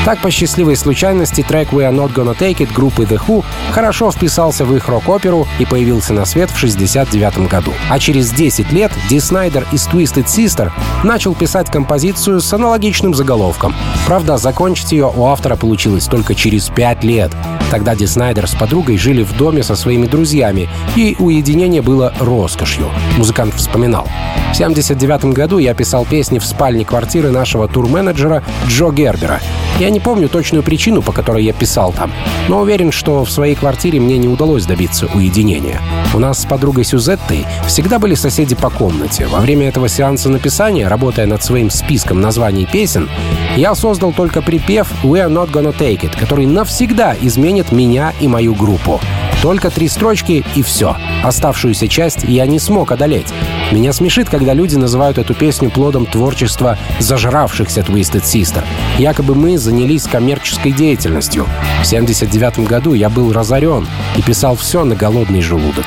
Так, 0.04 0.18
по 0.20 0.30
счастливой 0.30 0.76
случайности, 0.76 1.42
трек 1.46 1.72
«We 1.72 1.88
are 1.88 1.94
not 1.94 2.12
gonna 2.14 2.36
take 2.36 2.58
it» 2.58 2.72
группы 2.74 3.04
The 3.04 3.20
Who 3.26 3.44
хорошо 3.70 4.10
вписался 4.10 4.64
в 4.64 4.74
их 4.74 4.88
рок-оперу 4.88 5.46
и 5.58 5.66
появился 5.66 6.12
на 6.12 6.24
свет 6.24 6.50
в 6.50 6.58
69 6.58 7.48
году. 7.48 7.72
А 7.88 7.98
через 7.98 8.32
10 8.32 8.72
лет 8.72 8.90
Ди 9.08 9.20
Снайдер 9.20 9.66
из 9.72 9.86
Twisted 9.86 10.24
Sister 10.24 10.72
начал 11.04 11.34
писать 11.34 11.70
композицию 11.70 12.40
с 12.40 12.52
аналогичным 12.52 13.14
заголовком. 13.14 13.74
Правда, 14.06 14.36
закончить 14.36 14.92
ее 14.92 15.12
у 15.14 15.26
автора 15.26 15.56
получилось 15.56 16.06
только 16.06 16.34
через 16.34 16.49
5 16.58 17.04
лет. 17.04 17.30
Тогда 17.70 17.94
Ди 17.94 18.06
Снайдер 18.06 18.48
с 18.48 18.54
подругой 18.54 18.98
жили 18.98 19.22
в 19.22 19.36
доме 19.36 19.62
со 19.62 19.76
своими 19.76 20.06
друзьями, 20.06 20.68
и 20.96 21.14
уединение 21.20 21.82
было 21.82 22.12
роскошью. 22.18 22.90
Музыкант 23.16 23.54
вспоминал. 23.54 24.08
В 24.52 24.56
79 24.56 25.26
году 25.26 25.58
я 25.58 25.74
писал 25.74 26.04
песни 26.04 26.40
в 26.40 26.44
спальне 26.44 26.84
квартиры 26.84 27.30
нашего 27.30 27.68
турменеджера 27.68 28.42
Джо 28.66 28.90
Гербера. 28.90 29.40
Я 29.80 29.88
не 29.88 29.98
помню 29.98 30.28
точную 30.28 30.62
причину, 30.62 31.00
по 31.00 31.10
которой 31.10 31.42
я 31.42 31.54
писал 31.54 31.94
там, 31.94 32.12
но 32.48 32.60
уверен, 32.60 32.92
что 32.92 33.24
в 33.24 33.30
своей 33.30 33.54
квартире 33.54 33.98
мне 33.98 34.18
не 34.18 34.28
удалось 34.28 34.66
добиться 34.66 35.06
уединения. 35.06 35.80
У 36.12 36.18
нас 36.18 36.42
с 36.42 36.44
подругой 36.44 36.84
Сюзеттой 36.84 37.46
всегда 37.66 37.98
были 37.98 38.14
соседи 38.14 38.54
по 38.54 38.68
комнате. 38.68 39.26
Во 39.26 39.40
время 39.40 39.68
этого 39.68 39.88
сеанса 39.88 40.28
написания, 40.28 40.86
работая 40.86 41.24
над 41.24 41.42
своим 41.42 41.70
списком 41.70 42.20
названий 42.20 42.66
песен, 42.66 43.08
я 43.56 43.74
создал 43.74 44.12
только 44.12 44.42
припев 44.42 44.86
«We 45.02 45.26
are 45.26 45.32
not 45.32 45.50
gonna 45.50 45.74
take 45.74 46.02
it», 46.02 46.18
который 46.18 46.44
навсегда 46.44 47.16
изменит 47.18 47.72
меня 47.72 48.12
и 48.20 48.28
мою 48.28 48.54
группу. 48.54 49.00
Только 49.40 49.70
три 49.70 49.88
строчки 49.88 50.44
и 50.54 50.62
все. 50.62 50.94
Оставшуюся 51.24 51.88
часть 51.88 52.24
я 52.24 52.44
не 52.44 52.58
смог 52.58 52.92
одолеть. 52.92 53.32
Меня 53.72 53.92
смешит, 53.92 54.28
когда 54.28 54.52
люди 54.52 54.74
называют 54.74 55.18
эту 55.18 55.32
песню 55.32 55.70
плодом 55.70 56.04
творчества 56.04 56.76
зажравшихся 56.98 57.82
Twisted 57.82 58.22
Sister. 58.24 58.64
Якобы 58.98 59.36
мы 59.36 59.58
занялись 59.58 60.08
коммерческой 60.08 60.72
деятельностью. 60.72 61.46
В 61.80 61.86
79 61.86 62.66
году 62.66 62.94
я 62.94 63.08
был 63.08 63.32
разорен 63.32 63.86
и 64.16 64.22
писал 64.22 64.56
все 64.56 64.84
на 64.84 64.96
голодный 64.96 65.40
желудок. 65.40 65.86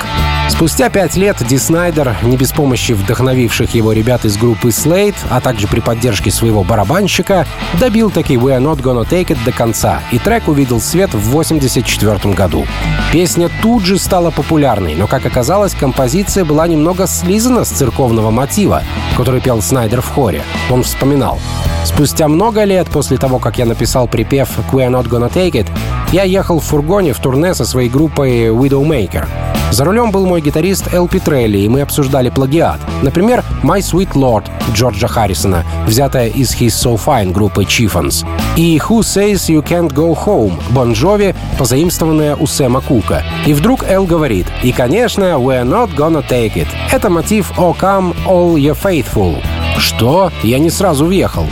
Спустя 0.50 0.90
пять 0.90 1.18
лет 1.18 1.38
Ди 1.46 1.58
Снайдер, 1.58 2.16
не 2.24 2.38
без 2.38 2.52
помощи 2.52 2.94
вдохновивших 2.94 3.74
его 3.76 3.92
ребят 3.92 4.24
из 4.24 4.38
группы 4.38 4.70
Slate, 4.70 5.16
а 5.30 5.42
также 5.42 5.68
при 5.68 5.80
поддержке 5.80 6.32
своего 6.32 6.64
барабанщика, 6.64 7.46
добил 7.80 8.12
таки 8.12 8.36
«We 8.36 8.58
are 8.58 8.62
not 8.62 8.82
gonna 8.82 9.08
take 9.08 9.28
it» 9.28 9.38
до 9.44 9.52
конца, 9.52 10.02
и 10.12 10.20
трек 10.20 10.48
увидел 10.48 10.80
свет 10.80 11.14
в 11.14 11.30
1984 11.30 12.34
году. 12.34 12.66
Песня 13.12 13.50
тут 13.62 13.84
же 13.84 13.98
стала 13.98 14.32
популярной, 14.32 14.96
но, 14.96 15.08
как 15.08 15.26
оказалось, 15.26 15.74
композиция 15.74 16.46
была 16.46 16.68
немного 16.68 17.08
слизана 17.08 17.64
с 17.64 17.73
церковного 17.74 18.32
мотива, 18.32 18.84
который 19.18 19.42
пел 19.42 19.62
Снайдер 19.62 20.02
в 20.02 20.10
хоре. 20.10 20.42
Он 20.72 20.84
вспоминал. 20.84 21.40
Спустя 21.84 22.28
много 22.28 22.64
лет 22.64 22.88
после 22.88 23.18
того, 23.18 23.40
как 23.40 23.58
я 23.58 23.66
написал 23.66 24.08
припев 24.08 24.50
«We 24.72 24.88
are 24.88 24.90
not 24.90 25.10
gonna 25.10 25.32
take 25.32 25.54
it», 25.54 25.68
я 26.12 26.24
ехал 26.24 26.60
в 26.60 26.64
фургоне 26.64 27.14
в 27.14 27.20
турне 27.20 27.54
со 27.54 27.66
своей 27.66 27.90
группой 27.90 28.48
Widowmaker— 28.48 29.28
за 29.74 29.86
рулем 29.86 30.12
был 30.12 30.28
мой 30.28 30.40
гитарист 30.40 30.94
Эл 30.94 31.08
Петрелли, 31.08 31.58
и 31.58 31.68
мы 31.68 31.82
обсуждали 31.82 32.30
плагиат. 32.30 32.80
Например, 33.02 33.44
«My 33.64 33.80
Sweet 33.80 34.14
Lord» 34.14 34.46
Джорджа 34.74 35.08
Харрисона, 35.08 35.66
взятая 35.88 36.30
из 36.30 36.56
«He's 36.56 36.68
So 36.68 37.00
Fine» 37.04 37.32
группы 37.32 37.64
Chiffons. 37.64 38.26
И 38.56 38.78
«Who 38.78 39.00
Says 39.00 39.50
You 39.50 39.64
Can't 39.64 39.92
Go 39.92 40.16
Home» 40.26 40.54
Бон 40.70 40.94
Джови, 40.94 41.34
позаимствованная 41.58 42.36
у 42.36 42.46
Сэма 42.46 42.82
Кука. 42.82 43.24
И 43.48 43.54
вдруг 43.54 43.84
Эл 43.88 44.06
говорит, 44.06 44.46
и, 44.62 44.72
конечно, 44.72 45.24
«We're 45.40 45.64
not 45.64 45.96
gonna 45.96 46.24
take 46.28 46.54
it». 46.54 46.68
Это 46.92 47.10
мотив 47.10 47.52
«Oh 47.58 47.76
Come 47.76 48.16
All 48.28 48.56
You 48.56 48.78
Faithful». 48.80 49.42
Что? 49.78 50.32
Я 50.44 50.60
не 50.60 50.70
сразу 50.70 51.06
въехал. 51.06 51.48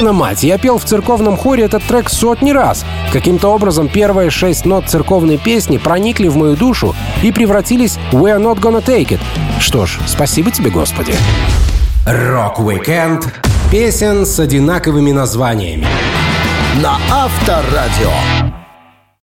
На 0.00 0.12
мать, 0.12 0.42
я 0.42 0.58
пел 0.58 0.78
в 0.78 0.84
церковном 0.84 1.36
хоре 1.36 1.64
этот 1.64 1.82
трек 1.84 2.10
сотни 2.10 2.50
раз. 2.50 2.84
Каким-то 3.12 3.48
образом 3.48 3.88
первые 3.88 4.30
шесть 4.30 4.66
нот 4.66 4.88
церковной 4.88 5.38
песни 5.38 5.78
проникли 5.78 6.28
в 6.28 6.36
мою 6.36 6.56
душу 6.56 6.94
и 7.22 7.32
превратились 7.32 7.98
в 8.12 8.16
«We're 8.16 8.40
not 8.40 8.60
gonna 8.60 8.84
take 8.84 9.08
it». 9.08 9.20
Что 9.58 9.86
ж, 9.86 9.98
спасибо 10.06 10.50
тебе, 10.50 10.70
Господи. 10.70 11.14
Рок-викенд 12.06 13.26
песен 13.70 14.26
с 14.26 14.38
одинаковыми 14.38 15.12
названиями. 15.12 15.86
На 16.82 16.98
Авторадио. 17.10 18.55